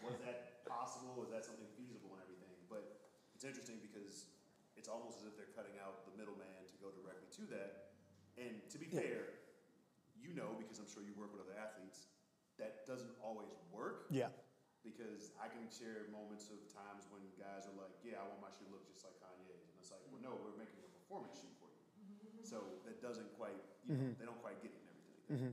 was 0.00 0.16
that 0.24 0.64
possible? 0.64 1.12
Was 1.20 1.28
that 1.28 1.44
something 1.44 1.68
feasible 1.76 2.16
and 2.16 2.24
everything? 2.24 2.56
But 2.72 3.04
it's 3.36 3.44
interesting 3.44 3.76
because 3.84 4.32
it's 4.80 4.88
almost 4.88 5.20
as 5.20 5.28
if 5.28 5.36
they're 5.36 5.52
cutting 5.52 5.76
out 5.84 6.08
the 6.08 6.16
middleman 6.16 6.64
to 6.72 6.76
go 6.80 6.88
directly 6.96 7.28
to 7.36 7.44
that. 7.52 7.92
And 8.40 8.64
to 8.72 8.76
be 8.80 8.88
fair, 8.88 9.36
you 10.16 10.32
know, 10.32 10.56
because 10.56 10.80
I'm 10.80 10.88
sure 10.88 11.04
you 11.04 11.12
work 11.16 11.32
with 11.36 11.44
other 11.44 11.56
athletes, 11.56 12.08
that 12.56 12.88
doesn't 12.88 13.12
always 13.20 13.52
work. 13.68 14.08
Yeah. 14.08 14.32
Because 14.80 15.34
I 15.36 15.50
can 15.50 15.66
share 15.68 16.08
moments 16.14 16.48
of 16.48 16.62
times 16.70 17.10
when 17.10 17.20
guys 17.34 17.66
are 17.66 17.74
like, 17.74 17.90
"Yeah, 18.06 18.22
I 18.22 18.24
want 18.30 18.38
my 18.38 18.52
shoe 18.54 18.70
to 18.70 18.78
look 18.78 18.86
just 18.86 19.02
like 19.02 19.18
Kanye's," 19.18 19.66
and 19.66 19.74
it's 19.82 19.90
like, 19.90 19.98
"Well, 20.06 20.22
no, 20.22 20.38
we're 20.38 20.54
making 20.54 20.78
a 20.78 20.86
performance 20.94 21.42
shoe 21.42 21.50
for 21.58 21.66
you." 21.74 21.82
So 22.46 22.62
that 22.86 23.02
doesn't 23.02 23.26
quite, 23.34 23.58
you 23.82 23.98
know, 23.98 24.14
mm-hmm. 24.14 24.14
they 24.14 24.26
don't 24.30 24.38
quite 24.38 24.62
get 24.62 24.70
it 24.70 24.75
and 24.75 24.75
everything. 24.75 24.75
Mm-hmm. 25.32 25.48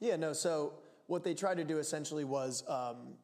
Yeah, 0.00 0.16
no. 0.16 0.32
So 0.32 0.74
what 1.06 1.24
they 1.24 1.34
tried 1.34 1.56
to 1.58 1.64
do 1.64 1.78
essentially 1.78 2.24
was 2.24 2.64
um, 2.68 3.14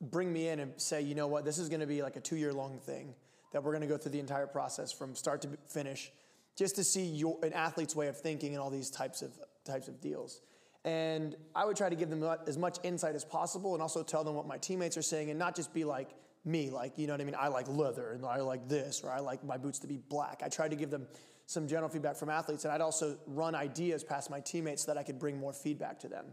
bring 0.00 0.32
me 0.32 0.48
in 0.48 0.60
and 0.60 0.72
say, 0.76 1.02
you 1.02 1.14
know 1.14 1.26
what, 1.26 1.44
this 1.44 1.58
is 1.58 1.68
going 1.68 1.80
to 1.80 1.86
be 1.86 2.02
like 2.02 2.16
a 2.16 2.20
two-year 2.20 2.52
long 2.52 2.78
thing 2.78 3.14
that 3.52 3.62
we're 3.62 3.72
going 3.72 3.82
to 3.82 3.88
go 3.88 3.96
through 3.96 4.12
the 4.12 4.20
entire 4.20 4.46
process 4.46 4.92
from 4.92 5.14
start 5.14 5.42
to 5.42 5.48
finish, 5.66 6.12
just 6.56 6.76
to 6.76 6.84
see 6.84 7.04
your 7.04 7.38
an 7.42 7.52
athlete's 7.52 7.96
way 7.96 8.08
of 8.08 8.16
thinking 8.16 8.52
and 8.52 8.60
all 8.60 8.70
these 8.70 8.90
types 8.90 9.22
of 9.22 9.32
types 9.64 9.88
of 9.88 10.00
deals. 10.00 10.40
And 10.84 11.36
I 11.54 11.64
would 11.64 11.76
try 11.76 11.88
to 11.88 11.96
give 11.96 12.08
them 12.08 12.22
as 12.46 12.56
much 12.56 12.78
insight 12.82 13.14
as 13.14 13.24
possible 13.24 13.74
and 13.74 13.82
also 13.82 14.02
tell 14.02 14.22
them 14.24 14.34
what 14.34 14.46
my 14.46 14.58
teammates 14.58 14.96
are 14.96 15.02
saying 15.02 15.30
and 15.30 15.38
not 15.38 15.56
just 15.56 15.74
be 15.74 15.84
like 15.84 16.10
me, 16.44 16.70
like, 16.70 16.96
you 16.96 17.06
know 17.06 17.14
what 17.14 17.20
I 17.20 17.24
mean? 17.24 17.36
I 17.38 17.48
like 17.48 17.68
leather 17.68 18.12
and 18.12 18.24
I 18.24 18.40
like 18.40 18.68
this, 18.68 19.02
or 19.02 19.10
I 19.10 19.18
like 19.18 19.44
my 19.44 19.58
boots 19.58 19.80
to 19.80 19.86
be 19.86 19.98
black. 20.08 20.42
I 20.44 20.48
tried 20.48 20.70
to 20.70 20.76
give 20.76 20.90
them 20.90 21.06
some 21.48 21.66
general 21.66 21.88
feedback 21.88 22.14
from 22.14 22.28
athletes, 22.28 22.66
and 22.66 22.72
I'd 22.74 22.82
also 22.82 23.16
run 23.26 23.54
ideas 23.54 24.04
past 24.04 24.28
my 24.28 24.38
teammates 24.38 24.84
so 24.84 24.92
that 24.92 24.98
I 24.98 25.02
could 25.02 25.18
bring 25.18 25.38
more 25.38 25.54
feedback 25.54 25.98
to 26.00 26.08
them. 26.08 26.26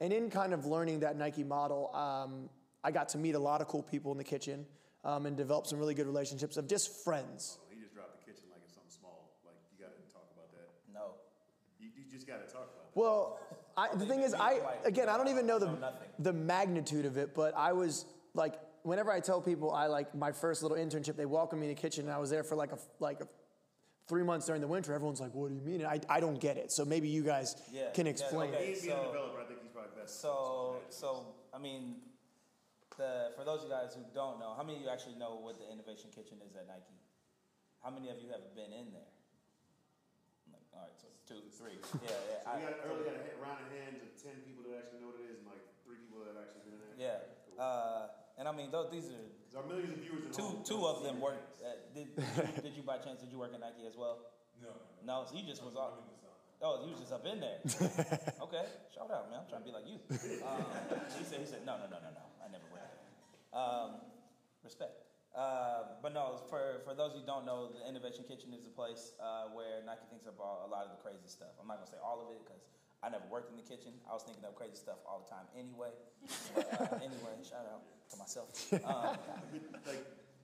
And 0.00 0.14
in 0.14 0.30
kind 0.30 0.54
of 0.54 0.64
learning 0.64 1.00
that 1.00 1.14
Nike 1.14 1.44
model, 1.44 1.94
um, 1.94 2.48
I 2.82 2.90
got 2.90 3.10
to 3.10 3.18
meet 3.18 3.34
a 3.34 3.38
lot 3.38 3.60
of 3.60 3.68
cool 3.68 3.82
people 3.82 4.12
in 4.12 4.18
the 4.18 4.24
kitchen 4.24 4.64
um, 5.04 5.26
and 5.26 5.36
develop 5.36 5.66
some 5.66 5.78
really 5.78 5.92
good 5.92 6.06
relationships 6.06 6.56
of 6.56 6.66
just 6.66 7.04
friends. 7.04 7.58
Oh, 7.60 7.66
he 7.70 7.82
just 7.82 7.94
dropped 7.94 8.18
the 8.18 8.32
kitchen 8.32 8.48
like 8.50 8.62
it's 8.64 8.72
something 8.72 8.90
small. 8.90 9.28
Like, 9.44 9.56
you 9.76 9.84
got 9.84 9.92
to 9.94 10.10
talk 10.10 10.24
about 10.34 10.50
that. 10.52 10.70
No. 10.90 11.12
You, 11.78 11.90
you 11.94 12.10
just 12.10 12.26
got 12.26 12.46
to 12.46 12.50
talk 12.50 12.62
about 12.72 12.94
that. 12.94 12.98
Well, 12.98 13.38
I, 13.76 13.94
the 13.94 14.06
thing 14.06 14.22
is, 14.22 14.32
I 14.32 14.60
again, 14.86 15.10
I 15.10 15.18
don't 15.18 15.28
even 15.28 15.46
know 15.46 15.58
the, 15.58 15.92
the 16.18 16.32
magnitude 16.32 17.04
of 17.04 17.18
it, 17.18 17.34
but 17.34 17.54
I 17.54 17.74
was 17.74 18.06
like, 18.32 18.54
whenever 18.84 19.12
I 19.12 19.20
tell 19.20 19.42
people 19.42 19.70
I 19.70 19.86
like 19.86 20.14
my 20.14 20.32
first 20.32 20.62
little 20.62 20.78
internship, 20.78 21.14
they 21.14 21.26
welcome 21.26 21.60
me 21.60 21.68
in 21.68 21.74
the 21.74 21.80
kitchen, 21.80 22.06
and 22.06 22.14
I 22.14 22.18
was 22.18 22.30
there 22.30 22.42
for 22.42 22.56
like 22.56 22.72
a 22.72 22.78
like 23.00 23.20
a 23.20 23.28
three 24.08 24.22
months 24.22 24.46
during 24.46 24.60
the 24.60 24.68
winter, 24.68 24.94
everyone's 24.94 25.20
like, 25.20 25.34
"What 25.34 25.48
do 25.48 25.54
you 25.54 25.60
mean?" 25.60 25.80
And 25.82 25.88
I, 25.90 26.00
I 26.08 26.20
don't 26.20 26.40
get 26.40 26.56
it. 26.56 26.72
So 26.72 26.84
maybe 26.84 27.08
you 27.08 27.22
guys 27.22 27.56
yeah, 27.72 27.90
can 27.94 28.06
explain. 28.06 28.52
Yeah, 28.52 28.58
okay. 28.58 28.66
He's 28.68 28.84
so, 28.84 28.94
a 28.94 29.06
developer. 29.06 29.40
I 29.40 29.44
think 29.44 29.62
he's 29.62 29.72
probably 29.72 29.92
best. 29.98 30.20
So, 30.20 30.78
so 30.90 31.34
I 31.52 31.58
mean, 31.58 31.96
the, 32.96 33.32
for 33.36 33.44
those 33.44 33.64
of 33.64 33.68
you 33.68 33.74
guys 33.74 33.94
who 33.94 34.04
don't 34.14 34.38
know, 34.38 34.54
how 34.56 34.62
many 34.62 34.78
of 34.78 34.82
you 34.84 34.90
actually 34.90 35.16
know 35.16 35.36
what 35.40 35.58
the 35.58 35.66
Innovation 35.68 36.10
Kitchen 36.14 36.38
is 36.44 36.56
at 36.56 36.66
Nike? 36.66 36.96
How 37.82 37.90
many 37.90 38.08
of 38.10 38.18
you 38.22 38.32
have 38.32 38.54
been 38.56 38.72
in 38.72 38.90
there? 38.94 39.12
Like, 40.50 40.64
all 40.72 40.86
right, 40.86 40.96
so 40.96 41.10
two, 41.26 41.42
three. 41.54 41.76
Yeah, 42.06 42.14
yeah. 42.30 42.46
so 42.46 42.56
we 42.56 42.62
got 42.62 42.74
early 42.86 43.04
got 43.04 43.16
a 43.18 43.38
round 43.42 43.60
of 43.62 43.68
hands 43.74 44.00
of 44.02 44.10
ten 44.16 44.38
people 44.46 44.64
that 44.70 44.86
actually 44.86 45.02
know 45.02 45.10
what 45.10 45.20
it 45.22 45.28
is, 45.28 45.42
and 45.42 45.48
like 45.50 45.62
three 45.84 45.98
people 45.98 46.22
that 46.22 46.34
have 46.34 46.40
actually 46.40 46.66
been 46.66 46.78
in 46.78 46.82
there. 46.82 46.96
Yeah. 46.98 47.18
Cool. 47.46 47.58
Uh, 47.58 48.25
and 48.38 48.48
I 48.48 48.52
mean, 48.52 48.70
those, 48.70 48.90
these 48.90 49.08
are 49.08 49.24
there 49.52 49.62
are 49.62 49.66
millions 49.66 49.92
of 49.92 50.04
viewers. 50.04 50.36
two 50.36 50.42
home. 50.42 50.64
two 50.64 50.86
of 50.86 51.02
them 51.02 51.20
work. 51.20 51.40
At, 51.64 51.94
did, 51.94 52.14
did, 52.16 52.62
did 52.64 52.74
you 52.76 52.82
by 52.82 52.98
chance 52.98 53.20
did 53.20 53.32
you 53.32 53.38
work 53.38 53.54
at 53.54 53.60
Nike 53.60 53.88
as 53.88 53.96
well? 53.96 54.28
No. 54.60 54.72
No, 55.04 55.24
so 55.28 55.36
you 55.36 55.44
just 55.44 55.64
was 55.64 55.76
off. 55.76 55.96
Oh, 56.60 56.80
you 56.84 56.92
was 56.92 57.00
just 57.00 57.12
up 57.12 57.24
in 57.28 57.40
there. 57.40 57.60
okay, 58.48 58.64
shout 58.88 59.12
out, 59.12 59.28
man. 59.28 59.44
I'm 59.44 59.48
trying 59.48 59.60
to 59.60 59.68
be 59.68 59.76
like 59.76 59.84
you. 59.84 60.00
Um, 60.40 60.64
he 61.12 61.24
said, 61.24 61.40
he 61.40 61.46
said, 61.46 61.60
no, 61.68 61.76
no, 61.76 61.84
no, 61.84 62.00
no, 62.00 62.10
no. 62.16 62.24
I 62.40 62.48
never 62.48 62.64
went 62.72 62.80
there. 62.80 63.04
Um, 63.52 64.00
respect. 64.64 65.04
Uh, 65.36 66.00
but 66.00 66.16
no, 66.16 66.40
for, 66.48 66.80
for 66.88 66.96
those 66.96 67.12
who 67.12 67.20
don't 67.28 67.44
know, 67.44 67.68
the 67.68 67.84
Innovation 67.84 68.24
Kitchen 68.24 68.56
is 68.56 68.64
a 68.64 68.72
place 68.72 69.12
uh, 69.20 69.52
where 69.52 69.84
Nike 69.84 70.08
thinks 70.08 70.24
about 70.24 70.64
a 70.64 70.68
lot 70.72 70.88
of 70.88 70.96
the 70.96 71.00
crazy 71.04 71.28
stuff. 71.28 71.52
I'm 71.60 71.68
not 71.68 71.76
gonna 71.76 71.92
say 71.92 72.00
all 72.00 72.24
of 72.24 72.32
it 72.32 72.40
because 72.40 72.64
I 73.02 73.08
never 73.08 73.24
worked 73.30 73.50
in 73.50 73.56
the 73.56 73.62
kitchen. 73.62 73.92
I 74.08 74.14
was 74.14 74.22
thinking 74.22 74.44
of 74.44 74.54
crazy 74.54 74.76
stuff 74.76 74.98
all 75.06 75.24
the 75.24 75.30
time 75.30 75.46
anyway. 75.56 75.90
But, 76.54 76.66
uh, 76.80 76.96
anyway, 76.96 77.36
shout 77.44 77.66
out 77.72 77.82
to 78.10 78.16
myself. 78.16 78.50
Um, 78.84 79.16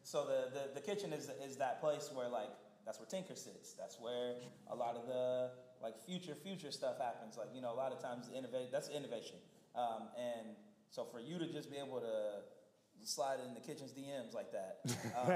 so 0.05 0.25
the, 0.25 0.51
the, 0.53 0.81
the 0.81 0.81
kitchen 0.81 1.13
is, 1.13 1.31
is 1.45 1.57
that 1.57 1.81
place 1.81 2.11
where 2.13 2.29
like 2.29 2.51
that's 2.85 2.99
where 2.99 3.07
Tinker 3.07 3.35
sits. 3.35 3.73
That's 3.73 3.99
where 4.01 4.35
a 4.71 4.75
lot 4.75 4.97
of 4.97 5.07
the 5.07 5.51
like 5.83 5.99
future 6.05 6.35
future 6.35 6.71
stuff 6.71 6.99
happens. 6.99 7.37
Like 7.37 7.49
you 7.55 7.63
know, 7.63 7.73
a 7.73 7.79
lot 7.79 7.93
of 7.93 8.01
times 8.01 8.29
the 8.29 8.37
innovate 8.37 8.71
that's 8.73 8.89
innovation. 8.89 9.37
Um, 9.75 10.09
and 10.19 10.57
so 10.91 11.05
for 11.05 11.21
you 11.21 11.39
to 11.39 11.47
just 11.47 11.71
be 11.71 11.79
able 11.79 12.01
to 12.01 12.43
slide 13.05 13.39
in 13.47 13.55
the 13.55 13.61
kitchen's 13.61 13.93
DMs 13.93 14.35
like 14.35 14.53
that 14.53 14.81
um, 15.19 15.31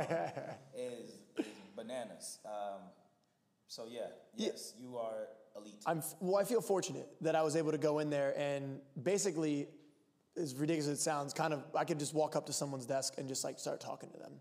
is, 0.79 1.11
is 1.39 1.47
bananas. 1.75 2.39
Um, 2.45 2.83
so 3.69 3.87
yeah, 3.91 4.09
yes, 4.37 4.75
yeah. 4.77 4.87
you 4.87 4.97
are 4.99 5.29
elite. 5.57 5.83
I'm 5.87 6.03
well. 6.21 6.37
I 6.37 6.45
feel 6.45 6.61
fortunate 6.61 7.09
that 7.21 7.35
I 7.35 7.43
was 7.43 7.57
able 7.57 7.73
to 7.73 7.79
go 7.79 7.99
in 7.99 8.11
there 8.11 8.39
and 8.39 8.81
basically, 9.03 9.69
as 10.37 10.55
ridiculous 10.55 10.89
as 10.89 10.99
it 10.99 11.03
sounds, 11.03 11.33
kind 11.33 11.53
of 11.53 11.65
I 11.75 11.85
could 11.85 11.99
just 11.99 12.15
walk 12.15 12.37
up 12.37 12.47
to 12.47 12.53
someone's 12.53 12.87
desk 12.87 13.15
and 13.19 13.29
just 13.29 13.45
like 13.45 13.59
start 13.59 13.81
talking 13.81 14.11
to 14.11 14.19
them, 14.19 14.33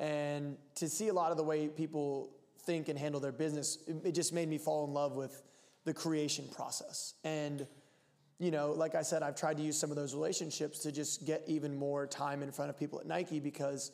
and 0.00 0.56
to 0.76 0.88
see 0.88 1.08
a 1.08 1.14
lot 1.14 1.30
of 1.30 1.36
the 1.36 1.44
way 1.44 1.68
people 1.68 2.30
think 2.64 2.88
and 2.88 2.98
handle 2.98 3.20
their 3.20 3.32
business, 3.32 3.78
it, 3.86 3.96
it 4.04 4.12
just 4.12 4.32
made 4.32 4.48
me 4.48 4.58
fall 4.58 4.86
in 4.86 4.92
love 4.92 5.16
with 5.16 5.42
the 5.84 5.92
creation 5.92 6.46
process 6.54 7.14
and 7.24 7.66
you 8.42 8.50
know, 8.50 8.72
like 8.72 8.96
I 8.96 9.02
said, 9.02 9.22
I've 9.22 9.36
tried 9.36 9.56
to 9.58 9.62
use 9.62 9.78
some 9.78 9.90
of 9.90 9.96
those 9.96 10.14
relationships 10.14 10.80
to 10.80 10.90
just 10.90 11.24
get 11.24 11.44
even 11.46 11.76
more 11.76 12.08
time 12.08 12.42
in 12.42 12.50
front 12.50 12.70
of 12.70 12.76
people 12.76 12.98
at 12.98 13.06
Nike 13.06 13.38
because 13.38 13.92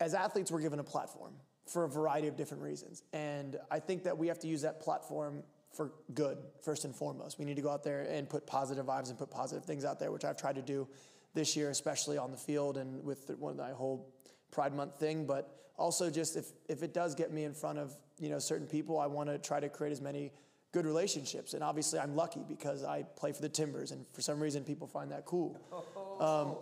as 0.00 0.14
athletes, 0.14 0.50
we're 0.50 0.62
given 0.62 0.78
a 0.78 0.84
platform 0.84 1.34
for 1.66 1.84
a 1.84 1.88
variety 1.88 2.26
of 2.26 2.36
different 2.36 2.62
reasons. 2.62 3.02
And 3.12 3.58
I 3.70 3.78
think 3.78 4.02
that 4.04 4.16
we 4.16 4.28
have 4.28 4.38
to 4.38 4.48
use 4.48 4.62
that 4.62 4.80
platform 4.80 5.42
for 5.72 5.92
good, 6.14 6.38
first 6.62 6.84
and 6.84 6.94
foremost. 6.94 7.38
We 7.38 7.44
need 7.44 7.56
to 7.56 7.62
go 7.62 7.70
out 7.70 7.84
there 7.84 8.02
and 8.02 8.28
put 8.28 8.46
positive 8.46 8.86
vibes 8.86 9.08
and 9.10 9.18
put 9.18 9.30
positive 9.30 9.64
things 9.64 9.84
out 9.84 9.98
there, 10.00 10.10
which 10.10 10.24
I've 10.24 10.36
tried 10.36 10.56
to 10.56 10.62
do 10.62 10.88
this 11.34 11.56
year, 11.56 11.70
especially 11.70 12.18
on 12.18 12.30
the 12.32 12.36
field 12.36 12.76
and 12.76 13.04
with 13.04 13.26
the, 13.28 13.36
one 13.36 13.52
of 13.52 13.58
my 13.58 13.70
whole 13.70 14.08
Pride 14.50 14.74
Month 14.74 14.98
thing. 14.98 15.26
But 15.26 15.48
also, 15.76 16.10
just 16.10 16.36
if, 16.36 16.46
if 16.68 16.82
it 16.82 16.92
does 16.92 17.14
get 17.14 17.32
me 17.32 17.44
in 17.44 17.54
front 17.54 17.78
of 17.78 17.94
you 18.18 18.28
know 18.28 18.38
certain 18.40 18.66
people, 18.66 18.98
I 18.98 19.06
want 19.06 19.28
to 19.28 19.38
try 19.38 19.60
to 19.60 19.68
create 19.68 19.92
as 19.92 20.00
many 20.00 20.32
good 20.72 20.86
relationships. 20.86 21.54
And 21.54 21.62
obviously, 21.62 22.00
I'm 22.00 22.16
lucky 22.16 22.44
because 22.48 22.82
I 22.84 23.04
play 23.16 23.32
for 23.32 23.42
the 23.42 23.48
Timbers, 23.48 23.92
and 23.92 24.04
for 24.12 24.22
some 24.22 24.40
reason, 24.40 24.64
people 24.64 24.86
find 24.88 25.10
that 25.12 25.24
cool. 25.24 25.56
Um, 26.20 26.56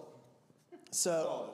so, 0.92 1.50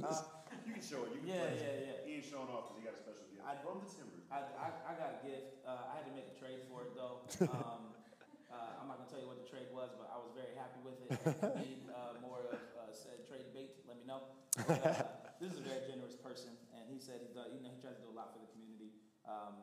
Uh, 0.00 0.06
You 0.66 0.74
can 0.74 0.82
show 0.82 1.02
it. 1.04 1.10
You 1.12 1.18
can 1.20 1.28
Yeah, 1.28 1.40
flex 1.42 1.58
it. 1.58 1.64
yeah, 1.64 1.90
yeah. 1.90 2.06
He 2.06 2.14
ain't 2.20 2.24
showing 2.24 2.46
off 2.54 2.70
because 2.70 2.78
he 2.78 2.84
got 2.86 2.94
a 2.94 3.02
special 3.02 3.24
gift. 3.32 3.42
I- 3.42 3.58
From 3.66 3.80
the 3.82 3.90
Timbers. 3.90 4.22
I, 4.30 4.38
I, 4.62 4.66
I 4.86 4.92
got 4.94 5.10
a 5.18 5.26
gift. 5.26 5.58
Uh, 5.66 5.90
I 5.90 5.96
had 5.98 6.06
to 6.06 6.12
make 6.14 6.28
a 6.30 6.36
trade 6.38 6.60
for 6.70 6.86
it 6.86 6.94
though. 6.94 7.24
Um, 7.46 7.94
uh, 8.50 8.82
I'm 8.82 8.90
not 8.90 8.98
gonna 8.98 9.06
tell 9.06 9.22
you 9.22 9.30
what 9.30 9.38
the 9.38 9.46
trade 9.46 9.70
was, 9.70 9.94
but 9.94 10.10
I 10.10 10.18
was 10.18 10.34
very 10.34 10.58
happy 10.58 10.82
with 10.82 10.98
it. 11.06 11.14
If 11.14 11.22
you 11.22 11.54
need 11.62 11.80
uh, 11.86 12.18
more 12.18 12.42
of 12.50 12.58
uh, 12.74 12.90
said 12.90 13.22
trade 13.30 13.54
bait, 13.54 13.78
let 13.86 13.94
me 13.94 14.04
know. 14.10 14.34
But, 14.66 14.82
uh, 14.82 15.38
this 15.38 15.54
is 15.54 15.62
a 15.62 15.66
very 15.66 15.86
generous 15.86 16.18
person, 16.18 16.50
and 16.74 16.90
he 16.90 16.98
said 16.98 17.22
he 17.22 17.30
does, 17.30 17.54
you 17.54 17.62
know 17.62 17.70
he 17.70 17.78
tries 17.78 17.94
to 17.94 18.02
do 18.02 18.10
a 18.10 18.16
lot 18.18 18.34
for 18.34 18.42
the 18.42 18.50
community. 18.50 18.90
Um, 19.22 19.62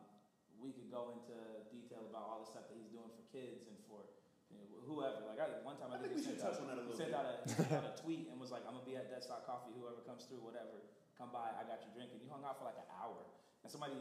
we 0.56 0.72
could 0.72 0.88
go 0.88 1.12
into 1.12 1.36
detail 1.68 2.08
about 2.08 2.24
all 2.24 2.40
the 2.40 2.48
stuff 2.48 2.64
that 2.72 2.80
he's 2.80 2.88
doing 2.88 3.12
for 3.12 3.24
kids 3.28 3.68
and 3.68 3.76
for 3.84 4.08
you 4.48 4.56
know, 4.56 4.64
whoever. 4.88 5.28
Like 5.28 5.36
I, 5.36 5.60
one 5.60 5.76
time, 5.76 5.92
I, 5.92 5.98
I 5.98 6.00
think 6.00 6.16
we 6.16 6.24
should 6.24 6.40
touch 6.40 6.56
out, 6.56 6.64
on 6.64 6.72
that 6.72 6.80
a 6.80 6.84
little 6.88 6.96
sent 6.96 7.12
bit. 7.12 7.20
out 7.20 7.28
a, 7.28 7.36
sent 7.44 7.76
out 7.76 7.84
a 7.84 7.94
tweet 8.04 8.32
and 8.32 8.40
was 8.40 8.48
like, 8.48 8.64
"I'm 8.64 8.72
gonna 8.72 8.88
be 8.88 8.96
at 8.96 9.12
Deadstock 9.12 9.44
Coffee. 9.44 9.76
Whoever 9.76 10.00
comes 10.08 10.24
through, 10.24 10.40
whatever, 10.40 10.80
come 11.20 11.28
by. 11.28 11.52
I 11.52 11.68
got 11.68 11.84
you 11.84 11.92
drinking." 11.92 12.24
You 12.24 12.32
hung 12.32 12.40
out 12.40 12.56
for 12.56 12.64
like 12.64 12.80
an 12.80 12.88
hour, 12.96 13.20
and 13.60 13.68
somebody 13.68 14.00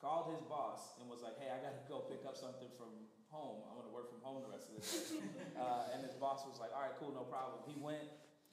called 0.00 0.32
his 0.32 0.42
boss 0.46 0.96
and 1.00 1.08
was 1.08 1.24
like, 1.24 1.36
"Hey, 1.40 1.48
I 1.48 1.58
gotta 1.60 1.80
go 1.88 2.04
pick 2.06 2.22
up 2.28 2.36
something 2.36 2.68
from 2.76 2.92
home. 3.32 3.64
I 3.66 3.72
want 3.74 3.88
to 3.88 3.94
work 3.94 4.12
from 4.12 4.20
home 4.20 4.44
the 4.44 4.52
rest 4.52 4.70
of 4.70 4.78
the 4.78 4.84
day." 4.84 5.24
uh, 5.62 5.92
and 5.92 6.04
his 6.04 6.14
boss 6.16 6.44
was 6.44 6.60
like, 6.60 6.70
"All 6.76 6.84
right, 6.84 6.94
cool, 7.00 7.12
no 7.16 7.24
problem." 7.26 7.64
He 7.64 7.76
went, 7.80 8.06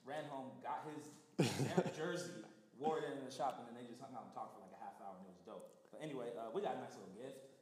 ran 0.07 0.25
home, 0.31 0.51
got 0.63 0.87
his 0.87 1.03
jersey, 1.99 2.43
wore 2.79 3.03
it 3.03 3.11
in 3.11 3.23
the 3.23 3.31
shop, 3.31 3.59
and 3.59 3.67
then 3.67 3.75
they 3.75 3.87
just 3.87 3.99
hung 3.99 4.15
out 4.15 4.27
and 4.29 4.33
talked 4.35 4.55
for 4.55 4.61
like 4.63 4.75
a 4.75 4.81
half 4.81 4.95
hour, 5.03 5.15
and 5.19 5.27
it 5.27 5.33
was 5.35 5.43
dope. 5.43 5.67
But 5.91 5.99
anyway, 6.03 6.31
uh, 6.35 6.51
we 6.51 6.63
got 6.63 6.75
a 6.77 6.81
nice 6.83 6.95
little 6.95 7.13
gift. 7.15 7.53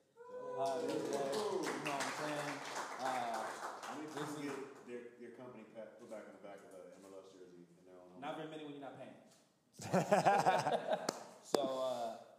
Uh, 0.59 0.77
this 0.85 1.01
day, 1.09 1.31
you 1.31 1.83
know 1.87 1.95
what 1.95 2.05
I'm 2.05 2.15
saying? 2.21 2.53
Uh, 3.01 3.39
How 3.81 3.95
many 3.95 4.07
This 4.13 4.29
people 4.35 4.43
get 4.43 4.57
their, 4.85 5.01
their 5.17 5.33
company 5.39 5.63
pat, 5.73 5.97
put 5.97 6.11
back 6.11 6.27
on 6.27 6.35
the 6.37 6.43
back 6.43 6.59
of 6.59 6.69
the 6.75 7.01
MLS 7.01 7.31
jersey 7.31 7.65
and 7.65 7.83
they're 7.87 7.97
on 7.97 8.19
Not 8.19 8.35
very 8.35 8.51
many 8.51 8.67
when 8.67 8.75
you're 8.75 8.83
not 8.83 8.99
paying. 8.99 9.15
so 11.41 11.61
uh, 11.81 12.30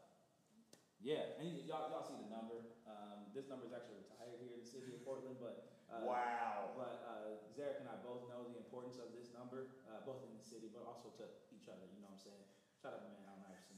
yeah, 1.03 1.37
and 1.43 1.51
y'all, 1.67 1.91
y'all 1.91 2.07
see 2.07 2.17
the 2.17 2.31
number. 2.31 2.63
Um, 2.87 3.27
this 3.35 3.51
number 3.51 3.67
is 3.67 3.75
actually 3.75 3.99
retired 4.07 4.39
here 4.39 4.55
in 4.55 4.61
the 4.63 4.69
city 4.69 4.95
of 4.95 5.03
Portland, 5.03 5.37
but 5.43 5.69
uh, 5.91 6.07
Wow. 6.09 6.73
But 6.79 7.05
uh, 7.05 7.37
Zarek 7.53 7.83
and 7.85 7.89
I 7.91 8.01
both 8.01 8.25
know 8.33 8.49
the 8.49 8.57
importance 8.57 8.97
of 9.03 9.13
this 9.13 9.29
number, 9.37 9.69
uh, 9.91 10.01
both 10.09 10.25
in 10.25 10.33
the 10.33 10.41
city, 10.41 10.73
but 10.73 10.87
also 10.89 11.13
to 11.21 11.27
each 11.53 11.69
other. 11.69 11.85
You 11.93 12.01
know 12.01 12.09
what 12.09 12.17
I'm 12.17 12.25
saying? 12.25 12.45
Shout 12.81 12.97
out 12.97 13.05
to 13.05 13.11
man 13.13 13.23
Allen 13.29 13.45
Iverson. 13.45 13.77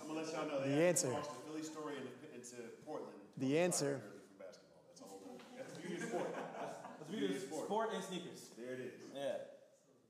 I'm 0.00 0.06
gonna 0.08 0.22
let 0.24 0.30
y'all 0.32 0.48
know 0.48 0.62
The 0.64 0.72
they 0.72 0.88
answer. 0.88 1.10
Crossed 1.12 1.34
the 1.36 1.42
Philly 1.44 1.64
story 1.66 1.94
into, 2.00 2.26
into 2.32 2.58
Portland. 2.88 3.18
The 3.36 3.58
answer. 3.60 4.00
From 4.00 4.40
basketball. 4.40 4.80
That's 4.88 5.02
a 5.02 5.08
whole. 5.10 5.36
That's 5.58 5.72
the 5.76 5.80
beauty 5.84 5.98
of 6.00 6.08
sport. 6.08 6.28
Let's 6.32 7.10
be 7.12 7.20
this 7.28 7.42
Sport. 7.46 7.64
sport 7.68 7.88
and 7.94 8.02
sneakers. 8.02 8.50
There 8.56 8.72
it 8.74 8.82
is. 8.82 8.94
Yeah, 9.14 9.44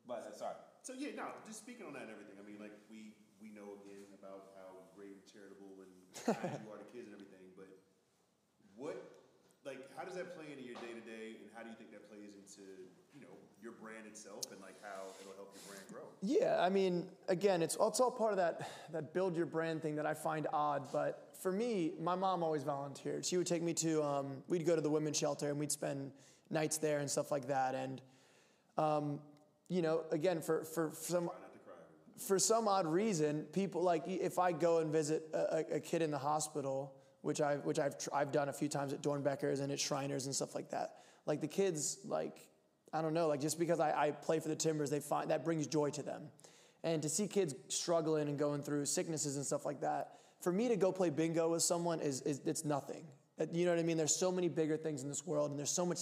but 0.06 0.30
uh, 0.30 0.36
sorry. 0.36 0.56
So 0.86 0.94
yeah, 0.94 1.12
no, 1.18 1.26
just 1.44 1.58
speaking 1.60 1.84
on 1.84 1.92
that 1.98 2.06
and 2.06 2.14
everything. 2.14 2.38
I 2.38 2.44
mean, 2.46 2.62
like 2.62 2.72
we 2.86 3.12
we 3.42 3.50
know 3.50 3.76
again 3.82 4.06
about 4.14 4.54
how 4.56 4.86
great 4.94 5.18
and 5.18 5.26
charitable 5.26 5.82
and 5.82 5.92
kind 6.26 6.58
you 6.66 6.72
are 6.74 6.82
to 6.82 6.88
kids 6.90 7.06
and 7.06 7.14
everything. 7.14 7.46
But 7.54 7.70
what, 8.74 8.98
like, 9.64 9.86
how 9.96 10.04
does 10.04 10.18
that 10.18 10.34
play 10.34 10.50
into 10.50 10.66
your 10.66 10.76
day 10.82 10.92
to 10.92 11.04
day, 11.04 11.38
and 11.40 11.48
how 11.54 11.62
do 11.62 11.70
you 11.70 11.76
think 11.78 11.94
that 11.94 12.10
plays 12.10 12.34
into 12.34 12.66
you 13.14 13.22
know 13.22 13.34
your 13.62 13.72
brand 13.78 14.06
itself 14.06 14.50
and 14.50 14.60
like 14.60 14.76
how 14.82 15.10
it'll 15.20 15.34
help 15.38 15.54
your 15.54 15.64
brand 15.70 15.86
grow? 15.92 16.06
Yeah, 16.22 16.58
I 16.60 16.68
mean, 16.68 17.06
again, 17.28 17.62
it's, 17.62 17.76
it's 17.80 18.00
all 18.00 18.10
part 18.10 18.32
of 18.32 18.38
that, 18.38 18.68
that 18.92 19.12
build 19.12 19.36
your 19.36 19.46
brand 19.46 19.82
thing 19.82 19.96
that 19.96 20.06
I 20.06 20.14
find 20.14 20.46
odd. 20.52 20.90
But 20.92 21.34
for 21.40 21.52
me, 21.52 21.92
my 22.00 22.14
mom 22.14 22.42
always 22.42 22.62
volunteered. 22.62 23.24
She 23.24 23.36
would 23.36 23.46
take 23.46 23.62
me 23.62 23.74
to, 23.74 24.02
um, 24.02 24.42
we'd 24.48 24.66
go 24.66 24.74
to 24.74 24.82
the 24.82 24.90
women's 24.90 25.16
shelter 25.16 25.50
and 25.50 25.58
we'd 25.58 25.72
spend 25.72 26.12
nights 26.50 26.78
there 26.78 26.98
and 26.98 27.10
stuff 27.10 27.30
like 27.30 27.48
that. 27.48 27.74
And, 27.74 28.00
um, 28.78 29.20
you 29.68 29.82
know, 29.82 30.04
again, 30.10 30.40
for, 30.40 30.64
for 30.64 30.90
some, 30.94 31.30
for 32.18 32.38
some 32.38 32.68
odd 32.68 32.86
reason, 32.86 33.42
people 33.52 33.82
like 33.82 34.04
if 34.06 34.38
I 34.38 34.52
go 34.52 34.78
and 34.78 34.90
visit 34.90 35.24
a, 35.32 35.76
a- 35.76 35.80
kid 35.80 36.02
in 36.02 36.10
the 36.10 36.18
hospital, 36.18 36.94
which 37.22 37.40
I 37.40 37.56
which 37.56 37.78
I've 37.78 37.98
tr- 37.98 38.10
I've 38.14 38.32
done 38.32 38.48
a 38.48 38.52
few 38.52 38.68
times 38.68 38.92
at 38.92 39.02
Doernbechers 39.02 39.60
and 39.60 39.70
at 39.72 39.80
Shriners 39.80 40.26
and 40.26 40.34
stuff 40.34 40.54
like 40.54 40.70
that. 40.70 40.94
Like 41.26 41.40
the 41.40 41.48
kids, 41.48 41.98
like 42.04 42.48
I 42.92 43.02
don't 43.02 43.14
know, 43.14 43.28
like 43.28 43.40
just 43.40 43.58
because 43.58 43.80
I, 43.80 43.92
I 44.06 44.10
play 44.12 44.38
for 44.40 44.48
the 44.48 44.56
Timbers, 44.56 44.90
they 44.90 45.00
find 45.00 45.30
that 45.30 45.44
brings 45.44 45.66
joy 45.66 45.90
to 45.90 46.02
them, 46.02 46.22
and 46.84 47.02
to 47.02 47.08
see 47.08 47.26
kids 47.26 47.54
struggling 47.68 48.28
and 48.28 48.38
going 48.38 48.62
through 48.62 48.86
sicknesses 48.86 49.36
and 49.36 49.44
stuff 49.44 49.66
like 49.66 49.80
that. 49.80 50.12
For 50.40 50.52
me 50.52 50.68
to 50.68 50.76
go 50.76 50.92
play 50.92 51.10
bingo 51.10 51.48
with 51.50 51.62
someone 51.62 52.00
is, 52.00 52.20
is 52.22 52.40
it's 52.44 52.64
nothing. 52.64 53.04
You 53.52 53.64
know 53.64 53.72
what 53.72 53.80
I 53.80 53.82
mean? 53.82 53.96
There's 53.96 54.14
so 54.14 54.30
many 54.30 54.48
bigger 54.48 54.76
things 54.76 55.02
in 55.02 55.08
this 55.08 55.26
world, 55.26 55.50
and 55.50 55.58
there's 55.58 55.70
so 55.70 55.84
much 55.84 56.00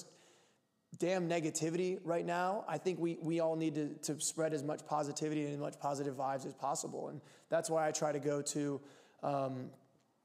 damn 0.99 1.29
negativity 1.29 1.99
right 2.05 2.25
now. 2.25 2.65
I 2.69 2.79
think 2.79 2.99
we, 2.99 3.19
we 3.21 3.41
all 3.41 3.57
need 3.57 3.75
to, 3.75 3.89
to 4.13 4.21
spread 4.21 4.55
as 4.55 4.63
much 4.63 4.87
positivity 4.87 5.45
and 5.45 5.53
as 5.55 5.59
much 5.59 5.79
positive 5.79 6.15
vibes 6.15 6.47
as 6.47 6.55
possible. 6.55 7.09
And 7.09 7.21
that's 7.49 7.71
why 7.71 7.87
I 7.87 7.91
try 7.91 8.13
to 8.13 8.19
go 8.19 8.43
to, 8.43 8.81
um, 9.23 9.71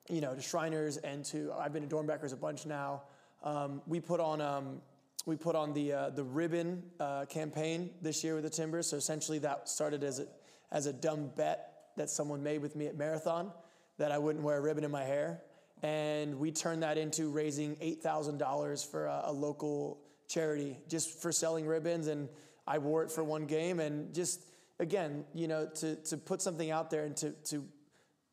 you 0.10 0.22
know, 0.22 0.36
to 0.36 0.42
Shriners 0.42 0.98
and 0.98 1.24
to, 1.26 1.52
I've 1.58 1.74
been 1.74 1.88
to 1.88 1.96
Doernbechers 1.96 2.34
a 2.34 2.36
bunch 2.36 2.66
now. 2.66 3.04
Um, 3.44 3.82
we 3.88 4.00
put 4.00 4.20
on, 4.20 4.42
um, 4.42 4.82
we 5.26 5.36
put 5.36 5.56
on 5.56 5.74
the, 5.74 5.94
uh, 5.94 6.10
the 6.10 6.24
ribbon 6.24 6.84
uh, 7.00 7.26
campaign 7.26 7.92
this 8.02 8.24
year 8.24 8.36
with 8.36 8.44
the 8.44 8.50
Timbers. 8.50 8.88
So 8.88 8.98
essentially 8.98 9.40
that 9.40 9.70
started 9.70 10.04
as 10.04 10.20
a, 10.20 10.28
as 10.72 10.86
a 10.86 10.94
dumb 10.94 11.32
bet 11.36 11.92
that 11.98 12.10
someone 12.10 12.44
made 12.44 12.62
with 12.62 12.76
me 12.76 12.88
at 12.88 12.98
Marathon 12.98 13.52
that 13.98 14.12
I 14.12 14.18
wouldn't 14.18 14.44
wear 14.44 14.58
a 14.58 14.62
ribbon 14.62 14.84
in 14.84 14.92
my 14.92 15.04
hair. 15.04 15.42
And 15.82 16.40
we 16.40 16.52
turned 16.52 16.84
that 16.84 16.98
into 16.98 17.30
raising 17.30 17.76
$8,000 17.78 18.90
for 18.90 19.06
a, 19.06 19.24
a 19.26 19.32
local 19.32 20.00
charity 20.30 20.78
just 20.88 21.22
for 21.22 21.34
selling 21.34 21.66
ribbons. 21.66 22.08
And 22.08 22.30
I 22.66 22.78
wore 22.78 23.04
it 23.04 23.12
for 23.12 23.24
one 23.24 23.46
game. 23.46 23.82
And 23.82 24.14
just, 24.14 24.42
again, 24.80 25.26
you 25.34 25.48
know, 25.50 25.68
to, 25.76 25.96
to 25.96 26.18
put 26.18 26.42
something 26.42 26.72
out 26.72 26.90
there 26.90 27.04
and 27.04 27.18
to, 27.18 27.32
to 27.46 27.66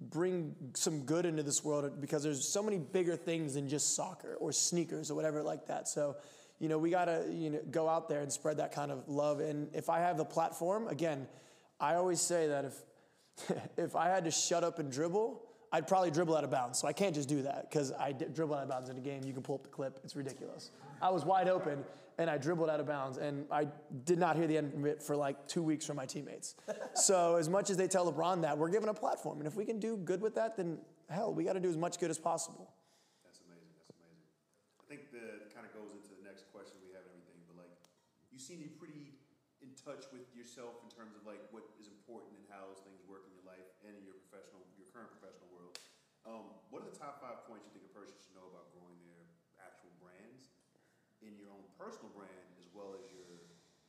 bring 0.00 0.54
some 0.74 1.02
good 1.02 1.24
into 1.24 1.42
this 1.42 1.64
world 1.64 2.00
because 2.00 2.22
there's 2.22 2.46
so 2.46 2.62
many 2.62 2.78
bigger 2.78 3.16
things 3.16 3.54
than 3.54 3.68
just 3.68 3.96
soccer 3.96 4.36
or 4.36 4.52
sneakers 4.52 5.10
or 5.10 5.14
whatever 5.14 5.42
like 5.42 5.66
that. 5.66 5.88
So, 5.88 6.16
you 6.58 6.68
know, 6.68 6.78
we 6.78 6.90
got 6.90 7.06
to, 7.06 7.26
you 7.32 7.50
know, 7.50 7.60
go 7.70 7.88
out 7.88 8.08
there 8.08 8.20
and 8.20 8.30
spread 8.30 8.58
that 8.58 8.72
kind 8.72 8.92
of 8.92 9.08
love. 9.08 9.40
And 9.40 9.68
if 9.74 9.88
I 9.88 10.00
have 10.00 10.18
the 10.18 10.24
platform, 10.24 10.86
again, 10.88 11.26
I 11.80 11.94
always 11.94 12.20
say 12.20 12.48
that 12.48 12.66
if, 12.66 13.58
if 13.76 13.96
I 13.96 14.08
had 14.08 14.24
to 14.24 14.30
shut 14.30 14.64
up 14.64 14.78
and 14.78 14.92
dribble, 14.92 15.42
I'd 15.76 15.86
probably 15.86 16.10
dribble 16.10 16.34
out 16.34 16.42
of 16.42 16.50
bounds. 16.50 16.78
So 16.78 16.88
I 16.88 16.94
can't 16.94 17.14
just 17.14 17.28
do 17.28 17.42
that 17.42 17.68
because 17.68 17.92
I 17.92 18.12
dribble 18.12 18.54
out 18.54 18.62
of 18.62 18.70
bounds 18.70 18.88
in 18.88 18.96
a 18.96 19.00
game. 19.00 19.24
You 19.24 19.34
can 19.34 19.42
pull 19.42 19.56
up 19.56 19.62
the 19.62 19.68
clip. 19.68 20.00
It's 20.04 20.16
ridiculous. 20.16 20.70
I 21.02 21.10
was 21.10 21.26
wide 21.26 21.48
open 21.48 21.84
and 22.16 22.30
I 22.30 22.38
dribbled 22.38 22.70
out 22.70 22.80
of 22.80 22.86
bounds 22.86 23.18
and 23.18 23.44
I 23.52 23.68
did 24.08 24.18
not 24.18 24.36
hear 24.36 24.46
the 24.46 24.56
end 24.56 24.72
of 24.72 24.86
it 24.86 25.02
for 25.02 25.14
like 25.14 25.36
two 25.46 25.62
weeks 25.62 25.84
from 25.84 25.96
my 25.96 26.06
teammates. 26.06 26.56
so 26.94 27.36
as 27.36 27.50
much 27.50 27.68
as 27.68 27.76
they 27.76 27.88
tell 27.88 28.10
LeBron 28.10 28.40
that, 28.40 28.56
we're 28.56 28.70
given 28.70 28.88
a 28.88 28.94
platform. 28.94 29.36
And 29.36 29.46
if 29.46 29.54
we 29.54 29.66
can 29.66 29.78
do 29.78 29.98
good 29.98 30.22
with 30.22 30.34
that, 30.36 30.56
then 30.56 30.78
hell, 31.10 31.34
we 31.34 31.44
got 31.44 31.52
to 31.52 31.60
do 31.60 31.68
as 31.68 31.76
much 31.76 32.00
good 32.00 32.08
as 32.08 32.16
possible. 32.16 32.72
That's 33.22 33.40
amazing. 33.44 33.68
That's 33.76 33.92
amazing. 34.00 34.24
I 34.80 34.84
think 34.88 35.12
the 35.12 35.52
kind 35.52 35.68
of 35.68 35.76
goes 35.76 35.92
into 35.92 36.08
the 36.16 36.24
next 36.24 36.48
question 36.56 36.80
we 36.88 36.96
have 36.96 37.04
and 37.04 37.20
everything, 37.20 37.44
but 37.52 37.60
like 37.60 37.76
you 38.32 38.40
seem 38.40 38.64
to 38.64 38.64
be 38.64 38.72
pretty 38.80 39.12
in 39.60 39.76
touch 39.76 40.08
with 40.08 40.24
yourself 40.32 40.80
in 40.80 40.88
terms 40.88 41.12
of 41.12 41.28
like 41.28 41.44
what 41.52 41.68
is 41.76 41.92
important 41.92 42.32
and 42.40 42.48
how 42.48 42.72
things 42.80 43.04
work 43.04 43.28
in 43.28 43.36
your 43.36 43.44
life 43.44 43.66
and 43.84 43.92
in 43.92 44.02
your 44.06 44.16
professional, 44.26 44.62
your 44.78 44.86
current 44.90 45.10
professional 45.18 45.50
world. 45.50 45.74
Um, 46.26 46.50
what 46.74 46.82
are 46.82 46.90
the 46.90 46.98
top 46.98 47.22
five 47.22 47.46
points 47.46 47.64
you 47.64 47.72
think 47.72 47.86
a 47.86 47.94
person 47.94 48.18
should 48.18 48.34
know 48.34 48.50
about 48.50 48.74
growing 48.74 48.98
their 49.06 49.22
actual 49.62 49.94
brands 50.02 50.50
in 51.22 51.38
your 51.38 51.54
own 51.54 51.62
personal 51.78 52.10
brand 52.12 52.50
as 52.58 52.66
well 52.74 52.98
as 52.98 53.06
your, 53.14 53.30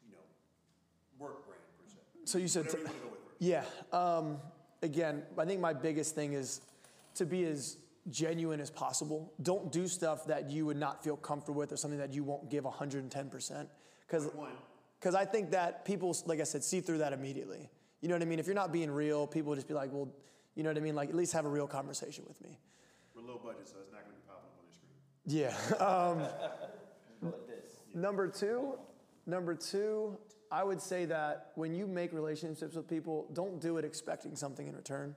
you 0.06 0.14
know, 0.14 0.26
work 1.18 1.50
brand 1.50 1.66
per 1.82 1.90
se? 1.90 2.00
So 2.30 2.38
you 2.38 2.48
said, 2.48 2.70
you 2.70 2.86
want 2.86 2.94
to 2.94 3.02
go 3.02 3.10
with 3.10 3.28
yeah. 3.40 3.66
Um, 3.92 4.38
again, 4.82 5.24
I 5.38 5.46
think 5.46 5.60
my 5.60 5.74
biggest 5.74 6.16
thing 6.16 6.34
is 6.34 6.62
to 7.16 7.26
be 7.26 7.46
as 7.46 7.78
genuine 8.10 8.60
as 8.60 8.70
possible. 8.70 9.34
Don't 9.42 9.72
do 9.72 9.88
stuff 9.88 10.26
that 10.28 10.50
you 10.50 10.66
would 10.66 10.78
not 10.78 11.04
feel 11.04 11.18
comfortable 11.18 11.60
with 11.60 11.72
or 11.72 11.78
something 11.78 12.00
that 12.00 12.14
you 12.14 12.24
won't 12.24 12.50
give 12.50 12.64
110%. 12.64 13.68
Because 14.08 14.30
because 15.00 15.14
I 15.14 15.26
think 15.26 15.52
that 15.52 15.86
people, 15.86 16.16
like 16.26 16.40
I 16.40 16.44
said, 16.44 16.64
see 16.64 16.82
through 16.82 17.00
that 17.00 17.14
immediately. 17.14 17.70
You 18.02 18.08
know 18.08 18.16
what 18.16 18.24
I 18.24 18.26
mean? 18.26 18.40
If 18.40 18.48
you're 18.48 18.56
not 18.56 18.72
being 18.72 18.90
real, 18.90 19.28
people 19.28 19.50
will 19.50 19.56
just 19.56 19.68
be 19.68 19.76
like, 19.76 19.92
well, 19.92 20.10
you 20.58 20.64
know 20.64 20.70
what 20.72 20.78
I 20.78 20.82
mean? 20.82 20.96
Like, 20.96 21.10
at 21.10 21.16
least 21.16 21.34
have 21.34 21.46
a 21.46 21.50
real 21.50 21.68
conversation 21.68 22.26
with 22.28 22.42
me. 22.42 22.58
we're 23.16 23.22
low 23.22 23.38
budget, 23.42 23.68
so 23.68 23.76
it's 23.80 23.92
not 23.92 24.02
going 24.02 24.12
to 24.12 24.18
be 24.18 24.26
popping 24.28 24.50
up 24.50 24.58
on 24.60 24.66
the 24.68 24.74
screen. 24.74 25.78
Yeah. 25.78 25.78
Um, 25.86 26.18
Go 27.22 27.28
like 27.28 27.48
this. 27.48 27.78
number 27.94 28.28
two, 28.28 28.74
number 29.28 29.54
two, 29.56 30.18
I 30.52 30.64
would 30.64 30.82
say 30.82 31.06
that 31.06 31.52
when 31.56 31.74
you 31.76 31.86
make 31.88 32.12
relationships 32.12 32.76
with 32.76 32.88
people, 32.90 33.28
don't 33.34 33.60
do 33.62 33.78
it 33.78 33.86
expecting 33.86 34.36
something 34.36 34.68
in 34.68 34.76
return. 34.76 35.16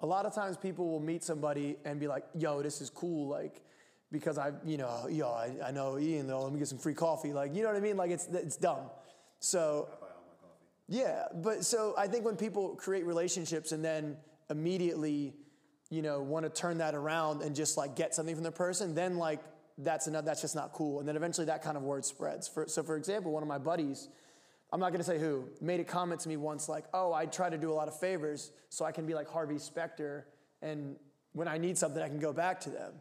A 0.00 0.06
lot 0.06 0.26
of 0.26 0.34
times 0.34 0.56
people 0.56 0.90
will 0.90 1.00
meet 1.00 1.22
somebody 1.22 1.76
and 1.84 2.00
be 2.00 2.08
like, 2.08 2.24
yo, 2.36 2.62
this 2.62 2.80
is 2.80 2.90
cool, 2.90 3.28
like, 3.28 3.62
because 4.10 4.38
I, 4.38 4.52
you 4.64 4.76
know, 4.76 5.06
yo, 5.08 5.28
I, 5.28 5.50
I 5.66 5.70
know 5.70 5.98
Ian 5.98 6.26
though, 6.26 6.42
let 6.42 6.52
me 6.52 6.58
get 6.58 6.68
some 6.68 6.78
free 6.78 6.94
coffee. 6.94 7.32
Like, 7.32 7.54
you 7.54 7.62
know 7.62 7.68
what 7.68 7.76
I 7.76 7.80
mean? 7.80 7.96
Like 7.96 8.10
it's 8.10 8.26
it's 8.32 8.56
dumb. 8.56 8.90
So 9.40 9.88
I 9.90 9.94
buy 10.00 10.06
all 10.06 10.22
my 10.26 10.34
coffee. 10.40 10.60
yeah, 10.88 11.24
but 11.42 11.64
so 11.64 11.94
I 11.98 12.06
think 12.06 12.24
when 12.24 12.36
people 12.36 12.76
create 12.76 13.04
relationships 13.06 13.72
and 13.72 13.84
then 13.84 14.16
immediately, 14.50 15.34
you 15.90 16.02
know, 16.02 16.22
want 16.22 16.44
to 16.44 16.50
turn 16.50 16.78
that 16.78 16.94
around 16.94 17.42
and 17.42 17.54
just 17.54 17.76
like 17.76 17.96
get 17.96 18.14
something 18.14 18.34
from 18.34 18.44
the 18.44 18.52
person, 18.52 18.94
then 18.94 19.16
like 19.16 19.40
that's 19.78 20.06
another 20.06 20.26
that's 20.26 20.40
just 20.40 20.54
not 20.54 20.72
cool. 20.72 21.00
And 21.00 21.08
then 21.08 21.16
eventually 21.16 21.46
that 21.46 21.62
kind 21.62 21.76
of 21.76 21.82
word 21.82 22.04
spreads. 22.04 22.46
For, 22.48 22.66
so 22.66 22.82
for 22.82 22.96
example, 22.96 23.32
one 23.32 23.42
of 23.42 23.48
my 23.48 23.58
buddies, 23.58 24.08
I'm 24.72 24.80
not 24.80 24.92
gonna 24.92 25.04
say 25.04 25.18
who, 25.18 25.48
made 25.60 25.80
a 25.80 25.84
comment 25.84 26.20
to 26.22 26.28
me 26.28 26.36
once 26.36 26.68
like, 26.68 26.84
oh, 26.94 27.12
I 27.12 27.26
try 27.26 27.50
to 27.50 27.58
do 27.58 27.72
a 27.72 27.74
lot 27.74 27.88
of 27.88 27.98
favors 27.98 28.52
so 28.68 28.84
I 28.84 28.92
can 28.92 29.06
be 29.06 29.14
like 29.14 29.28
Harvey 29.28 29.58
Specter 29.58 30.26
and 30.62 30.96
when 31.32 31.48
I 31.48 31.58
need 31.58 31.76
something 31.76 32.02
I 32.02 32.08
can 32.08 32.20
go 32.20 32.32
back 32.32 32.60
to 32.60 32.70
them. 32.70 32.92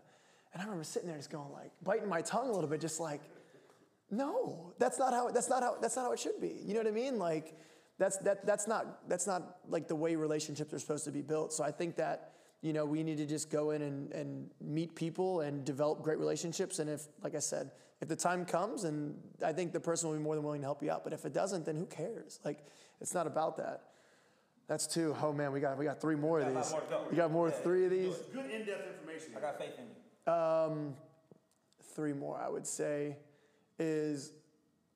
And 0.54 0.62
I 0.62 0.66
remember 0.66 0.84
sitting 0.84 1.08
there 1.08 1.18
just 1.18 1.32
going 1.32 1.52
like, 1.52 1.72
biting 1.84 2.08
my 2.08 2.22
tongue 2.22 2.50
a 2.50 2.52
little 2.52 2.70
bit, 2.70 2.80
just 2.80 3.00
like, 3.00 3.22
no, 4.14 4.74
that's 4.78 5.00
not 5.00 5.14
how. 5.14 5.30
That's 5.30 5.50
not 5.50 5.64
how. 5.64 5.78
That's 5.82 5.96
not 5.96 6.06
how 6.06 6.12
it 6.12 6.20
should 6.20 6.40
be. 6.40 6.60
You 6.64 6.74
know 6.74 6.82
what 6.82 6.88
I 6.88 6.92
mean? 6.92 7.18
Like, 7.18 7.58
that's 8.00 8.18
that. 8.18 8.46
That's 8.46 8.68
not. 8.68 9.08
That's 9.08 9.28
not 9.28 9.58
like 9.70 9.88
the 9.88 9.96
way 9.96 10.16
relationships 10.16 10.74
are 10.74 10.80
supposed 10.80 11.06
to 11.06 11.12
be 11.12 11.22
built. 11.22 11.54
So 11.54 11.64
I 11.64 11.72
think 11.72 11.96
that 11.98 12.34
you 12.62 12.74
know 12.74 12.86
we 12.86 13.04
need 13.04 13.18
to 13.18 13.26
just 13.26 13.52
go 13.52 13.72
in 13.72 13.82
and, 13.82 14.12
and 14.12 14.50
meet 14.62 14.96
people 14.96 15.42
and 15.42 15.64
develop 15.64 16.02
great 16.02 16.18
relationships. 16.18 16.80
And 16.80 16.90
if, 16.90 17.02
like 17.22 17.36
I 17.36 17.40
said, 17.40 17.72
if 18.02 18.08
the 18.08 18.16
time 18.16 18.46
comes, 18.46 18.84
and 18.84 19.16
I 19.46 19.54
think 19.54 19.74
the 19.74 19.80
person 19.80 20.10
will 20.10 20.18
be 20.18 20.24
more 20.24 20.36
than 20.36 20.44
willing 20.44 20.62
to 20.62 20.68
help 20.68 20.82
you 20.82 20.92
out. 20.92 21.04
But 21.04 21.14
if 21.14 21.26
it 21.26 21.34
doesn't, 21.34 21.66
then 21.66 21.76
who 21.76 21.86
cares? 21.86 22.40
Like, 22.44 22.66
it's 23.00 23.14
not 23.14 23.28
about 23.28 23.58
that. 23.58 23.84
That's 24.68 24.88
two. 24.88 25.16
Oh 25.22 25.34
man, 25.34 25.52
we 25.52 25.60
got 25.60 25.78
we 25.78 25.86
got 25.86 26.02
three 26.02 26.16
more 26.16 26.40
of 26.40 26.46
got 26.46 26.52
a 26.52 26.64
these. 26.64 26.72
more 26.72 26.82
to 26.82 26.90
go. 26.90 27.02
We 27.12 27.18
got 27.18 27.32
more 27.32 27.52
three 27.52 27.86
of 27.86 27.92
these. 27.92 28.16
Good 28.34 28.50
in-depth 28.50 28.88
information. 29.00 29.34
I 29.38 29.42
got 29.42 29.60
faith 29.60 29.74
in 29.78 29.86
you. 29.86 30.34
Um, 30.34 30.96
three 31.96 32.14
more 32.14 32.40
I 32.42 32.50
would 32.50 32.66
say 32.66 33.18
is 33.78 34.32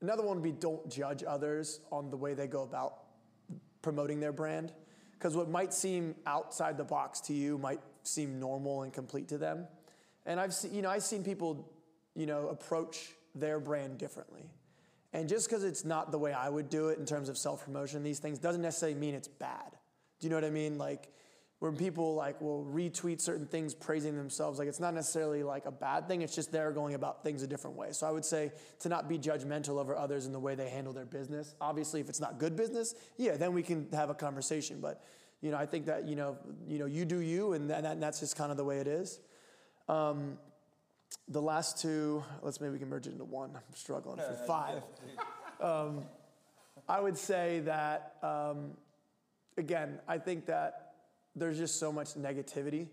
another 0.01 0.23
one 0.23 0.37
would 0.37 0.43
be 0.43 0.51
don't 0.51 0.89
judge 0.89 1.23
others 1.27 1.79
on 1.91 2.09
the 2.09 2.17
way 2.17 2.33
they 2.33 2.47
go 2.47 2.63
about 2.63 3.03
promoting 3.81 4.19
their 4.19 4.31
brand 4.31 4.71
because 5.17 5.35
what 5.35 5.49
might 5.49 5.73
seem 5.73 6.15
outside 6.25 6.77
the 6.77 6.83
box 6.83 7.19
to 7.21 7.33
you 7.33 7.57
might 7.57 7.79
seem 8.03 8.39
normal 8.39 8.83
and 8.83 8.93
complete 8.93 9.27
to 9.29 9.37
them. 9.37 9.67
And 10.25 10.39
I've 10.39 10.53
seen 10.53 10.73
you 10.73 10.81
know 10.81 10.89
I've 10.89 11.03
seen 11.03 11.23
people 11.23 11.71
you 12.15 12.25
know 12.25 12.49
approach 12.49 13.11
their 13.35 13.59
brand 13.59 13.97
differently. 13.97 14.49
And 15.13 15.29
just 15.29 15.49
because 15.49 15.63
it's 15.63 15.85
not 15.85 16.11
the 16.11 16.19
way 16.19 16.33
I 16.33 16.49
would 16.49 16.69
do 16.69 16.89
it 16.89 16.99
in 16.99 17.05
terms 17.05 17.29
of 17.29 17.37
self 17.37 17.63
promotion 17.65 18.03
these 18.03 18.19
things 18.19 18.39
doesn't 18.39 18.61
necessarily 18.61 18.97
mean 18.97 19.15
it's 19.15 19.27
bad. 19.27 19.71
Do 20.19 20.27
you 20.27 20.29
know 20.29 20.37
what 20.37 20.45
I 20.45 20.49
mean? 20.49 20.77
Like 20.77 21.11
when 21.59 21.75
people 21.75 22.13
like 22.13 22.39
will 22.39 22.63
retweet 22.65 23.19
certain 23.19 23.47
things 23.47 23.73
praising 23.73 24.15
themselves. 24.15 24.59
Like 24.59 24.67
it's 24.67 24.79
not 24.79 24.93
necessarily 24.93 25.43
like 25.43 25.65
a 25.65 25.71
bad 25.71 26.07
thing 26.07 26.21
it's 26.21 26.35
just 26.35 26.51
they're 26.51 26.71
going 26.71 26.93
about 26.93 27.23
things 27.23 27.41
a 27.41 27.47
different 27.47 27.75
way. 27.75 27.91
So 27.91 28.05
i 28.07 28.11
would 28.11 28.25
say 28.25 28.51
to 28.79 28.89
not 28.89 29.09
be 29.09 29.17
judgmental 29.17 29.79
over 29.79 29.95
others 29.95 30.25
in 30.25 30.33
the 30.33 30.39
way 30.39 30.55
they 30.55 30.69
handle 30.69 30.93
their 30.93 31.05
business. 31.05 31.55
Obviously 31.59 31.99
if 31.99 32.09
it's 32.09 32.19
not 32.19 32.37
good 32.37 32.55
business 32.55 32.93
yeah 33.17 33.37
then 33.37 33.53
we 33.53 33.63
can 33.63 33.87
have 33.91 34.09
a 34.09 34.15
conversation. 34.15 34.79
But 34.81 35.03
you 35.41 35.51
know 35.51 35.57
i 35.57 35.65
think 35.65 35.85
that 35.85 36.07
you 36.07 36.15
know 36.15 36.37
you 36.67 36.79
know 36.79 36.85
you 36.85 37.05
do 37.05 37.19
you 37.19 37.53
and, 37.53 37.69
that, 37.69 37.85
and 37.85 38.01
that's 38.01 38.19
just 38.19 38.35
kind 38.35 38.51
of 38.51 38.57
the 38.57 38.65
way 38.65 38.79
it 38.79 38.87
is. 38.87 39.19
Um, 39.89 40.37
the 41.29 41.41
last 41.41 41.81
two 41.81 42.23
let's 42.43 42.61
maybe 42.61 42.73
we 42.73 42.79
can 42.79 42.89
merge 42.89 43.07
it 43.07 43.13
into 43.13 43.25
one. 43.25 43.51
I'm 43.55 43.75
struggling 43.75 44.17
for 44.17 44.33
five. 44.47 44.83
Um, 45.59 46.03
i 46.87 46.99
would 46.99 47.17
say 47.17 47.61
that 47.61 48.15
um, 48.21 48.77
again 49.57 49.99
i 50.07 50.19
think 50.19 50.45
that 50.45 50.86
there's 51.37 51.57
just 51.57 51.79
so 51.79 51.91
much 51.91 52.15
negativity 52.15 52.87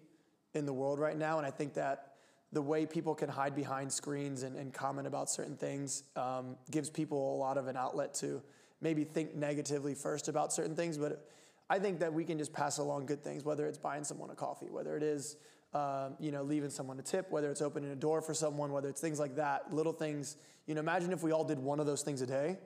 in 0.55 0.67
the 0.67 0.73
world 0.73 0.99
right 0.99 1.17
now, 1.17 1.39
and 1.39 1.47
I 1.47 1.51
think 1.51 1.75
that 1.75 2.13
the 2.53 2.63
way 2.63 2.87
people 2.87 3.15
can 3.15 3.29
hide 3.29 3.55
behind 3.57 3.93
screens 3.93 4.45
and, 4.45 4.57
and 4.57 4.73
comment 4.73 5.09
about 5.09 5.29
certain 5.29 5.57
things 5.57 6.05
um, 6.15 6.57
gives 6.71 6.89
people 6.89 7.35
a 7.35 7.39
lot 7.39 7.59
of 7.59 7.67
an 7.67 7.77
outlet 7.77 8.15
to 8.15 8.41
maybe 8.81 9.03
think 9.03 9.35
negatively 9.35 9.95
first 9.95 10.29
about 10.29 10.53
certain 10.53 10.77
things. 10.77 10.97
But 10.97 11.29
I 11.69 11.81
think 11.81 11.99
that 11.99 12.13
we 12.13 12.25
can 12.25 12.39
just 12.39 12.53
pass 12.53 12.79
along 12.79 13.07
good 13.07 13.25
things, 13.25 13.45
whether 13.45 13.67
it's 13.67 13.79
buying 13.79 14.05
someone 14.05 14.31
a 14.31 14.35
coffee, 14.35 14.69
whether 14.71 14.97
it 14.97 15.03
is 15.03 15.37
um, 15.73 16.15
you 16.21 16.31
know 16.31 16.43
leaving 16.43 16.71
someone 16.71 16.99
a 17.01 17.03
tip, 17.03 17.31
whether 17.31 17.51
it's 17.51 17.63
opening 17.63 17.91
a 17.91 17.97
door 17.97 18.23
for 18.23 18.35
someone, 18.35 18.71
whether 18.71 18.89
it's 18.89 19.01
things 19.01 19.19
like 19.19 19.35
that, 19.37 19.75
little 19.75 19.93
things. 19.93 20.37
You 20.67 20.75
know, 20.75 20.81
imagine 20.81 21.13
if 21.13 21.23
we 21.23 21.33
all 21.33 21.45
did 21.45 21.59
one 21.59 21.81
of 21.81 21.87
those 21.87 22.03
things 22.03 22.23
a 22.23 22.27
day. 22.27 22.59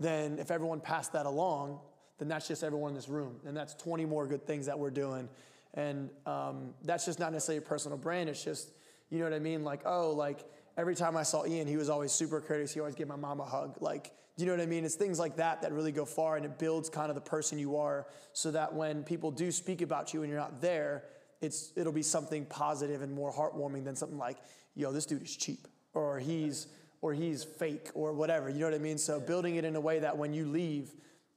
Then 0.00 0.38
if 0.38 0.50
everyone 0.50 0.80
passed 0.80 1.12
that 1.12 1.26
along, 1.26 1.78
then 2.20 2.28
that's 2.28 2.46
just 2.46 2.62
everyone 2.62 2.90
in 2.90 2.94
this 2.94 3.08
room. 3.08 3.36
And 3.46 3.56
that's 3.56 3.74
20 3.74 4.04
more 4.04 4.26
good 4.26 4.46
things 4.46 4.66
that 4.66 4.78
we're 4.78 4.90
doing. 4.90 5.28
And 5.74 6.10
um, 6.26 6.74
that's 6.84 7.06
just 7.06 7.18
not 7.18 7.32
necessarily 7.32 7.64
a 7.64 7.66
personal 7.66 7.96
brand. 7.96 8.28
It's 8.28 8.44
just, 8.44 8.70
you 9.08 9.18
know 9.18 9.24
what 9.24 9.32
I 9.32 9.38
mean? 9.38 9.64
Like, 9.64 9.80
oh, 9.86 10.10
like 10.10 10.44
every 10.76 10.94
time 10.94 11.16
I 11.16 11.22
saw 11.22 11.46
Ian, 11.46 11.66
he 11.66 11.78
was 11.78 11.88
always 11.88 12.12
super 12.12 12.40
courteous. 12.40 12.74
He 12.74 12.80
always 12.80 12.94
gave 12.94 13.08
my 13.08 13.16
mom 13.16 13.40
a 13.40 13.44
hug. 13.44 13.78
Like, 13.80 14.12
do 14.36 14.44
you 14.44 14.50
know 14.50 14.56
what 14.56 14.62
I 14.62 14.66
mean? 14.66 14.84
It's 14.84 14.96
things 14.96 15.18
like 15.18 15.36
that 15.36 15.62
that 15.62 15.72
really 15.72 15.92
go 15.92 16.04
far 16.04 16.36
and 16.36 16.44
it 16.44 16.58
builds 16.58 16.90
kind 16.90 17.08
of 17.08 17.14
the 17.14 17.22
person 17.22 17.58
you 17.58 17.76
are 17.76 18.06
so 18.34 18.50
that 18.50 18.74
when 18.74 19.02
people 19.02 19.30
do 19.30 19.50
speak 19.50 19.80
about 19.80 20.12
you 20.12 20.22
and 20.22 20.30
you're 20.30 20.38
not 20.38 20.60
there, 20.60 21.04
it's, 21.40 21.72
it'll 21.74 21.92
be 21.92 22.02
something 22.02 22.44
positive 22.46 23.00
and 23.00 23.12
more 23.12 23.32
heartwarming 23.32 23.84
than 23.84 23.96
something 23.96 24.18
like, 24.18 24.36
yo, 24.74 24.92
this 24.92 25.06
dude 25.06 25.22
is 25.22 25.34
cheap 25.34 25.66
or 25.94 26.18
he's, 26.18 26.66
or 27.00 27.14
he's 27.14 27.44
fake 27.44 27.90
or 27.94 28.12
whatever. 28.12 28.50
You 28.50 28.58
know 28.58 28.66
what 28.66 28.74
I 28.74 28.78
mean? 28.78 28.98
So 28.98 29.18
building 29.20 29.56
it 29.56 29.64
in 29.64 29.74
a 29.74 29.80
way 29.80 30.00
that 30.00 30.16
when 30.18 30.34
you 30.34 30.46
leave, 30.46 30.90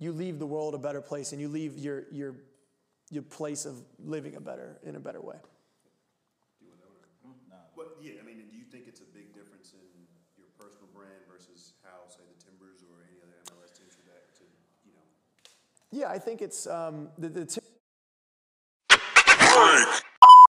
you 0.04 0.12
leave 0.12 0.40
the 0.40 0.46
world 0.46 0.76
a 0.76 0.78
better 0.78 1.02
place 1.02 1.32
and 1.32 1.42
you 1.42 1.48
leave 1.48 1.78
your, 1.78 2.04
your, 2.12 2.36
your 3.10 3.24
place 3.24 3.66
of 3.66 3.82
living 4.04 4.36
a 4.36 4.42
better, 4.42 4.78
in 4.84 4.96
a 4.96 5.00
better 5.00 5.22
way. 5.22 5.38
Do 6.60 6.66
you 6.66 6.72
want 6.72 7.40
that 7.50 7.72
one? 7.74 7.88
But 7.88 7.98
yeah, 8.02 8.20
I 8.22 8.26
mean, 8.26 8.44
do 8.52 8.58
you 8.58 8.66
think 8.66 8.86
it's 8.88 9.02
a 9.02 9.10
big 9.14 9.34
difference 9.34 9.74
in 9.74 9.86
your 10.38 10.48
personal 10.60 10.88
brand 10.94 11.24
versus 11.32 11.74
how, 11.84 12.10
say, 12.10 12.24
the 12.28 12.44
Timbers 12.44 12.84
or 12.84 13.02
any 13.08 13.18
other 13.24 13.38
MLS 13.50 13.78
team 13.78 13.88
should 13.90 14.10
act 14.12 14.36
to, 14.38 14.44
you 14.86 14.94
know? 14.94 15.06
Yeah, 15.92 16.10
I 16.12 16.20
think 16.20 16.42
it's 16.42 16.68
um, 16.68 17.10
the, 17.18 17.30
the 17.30 17.46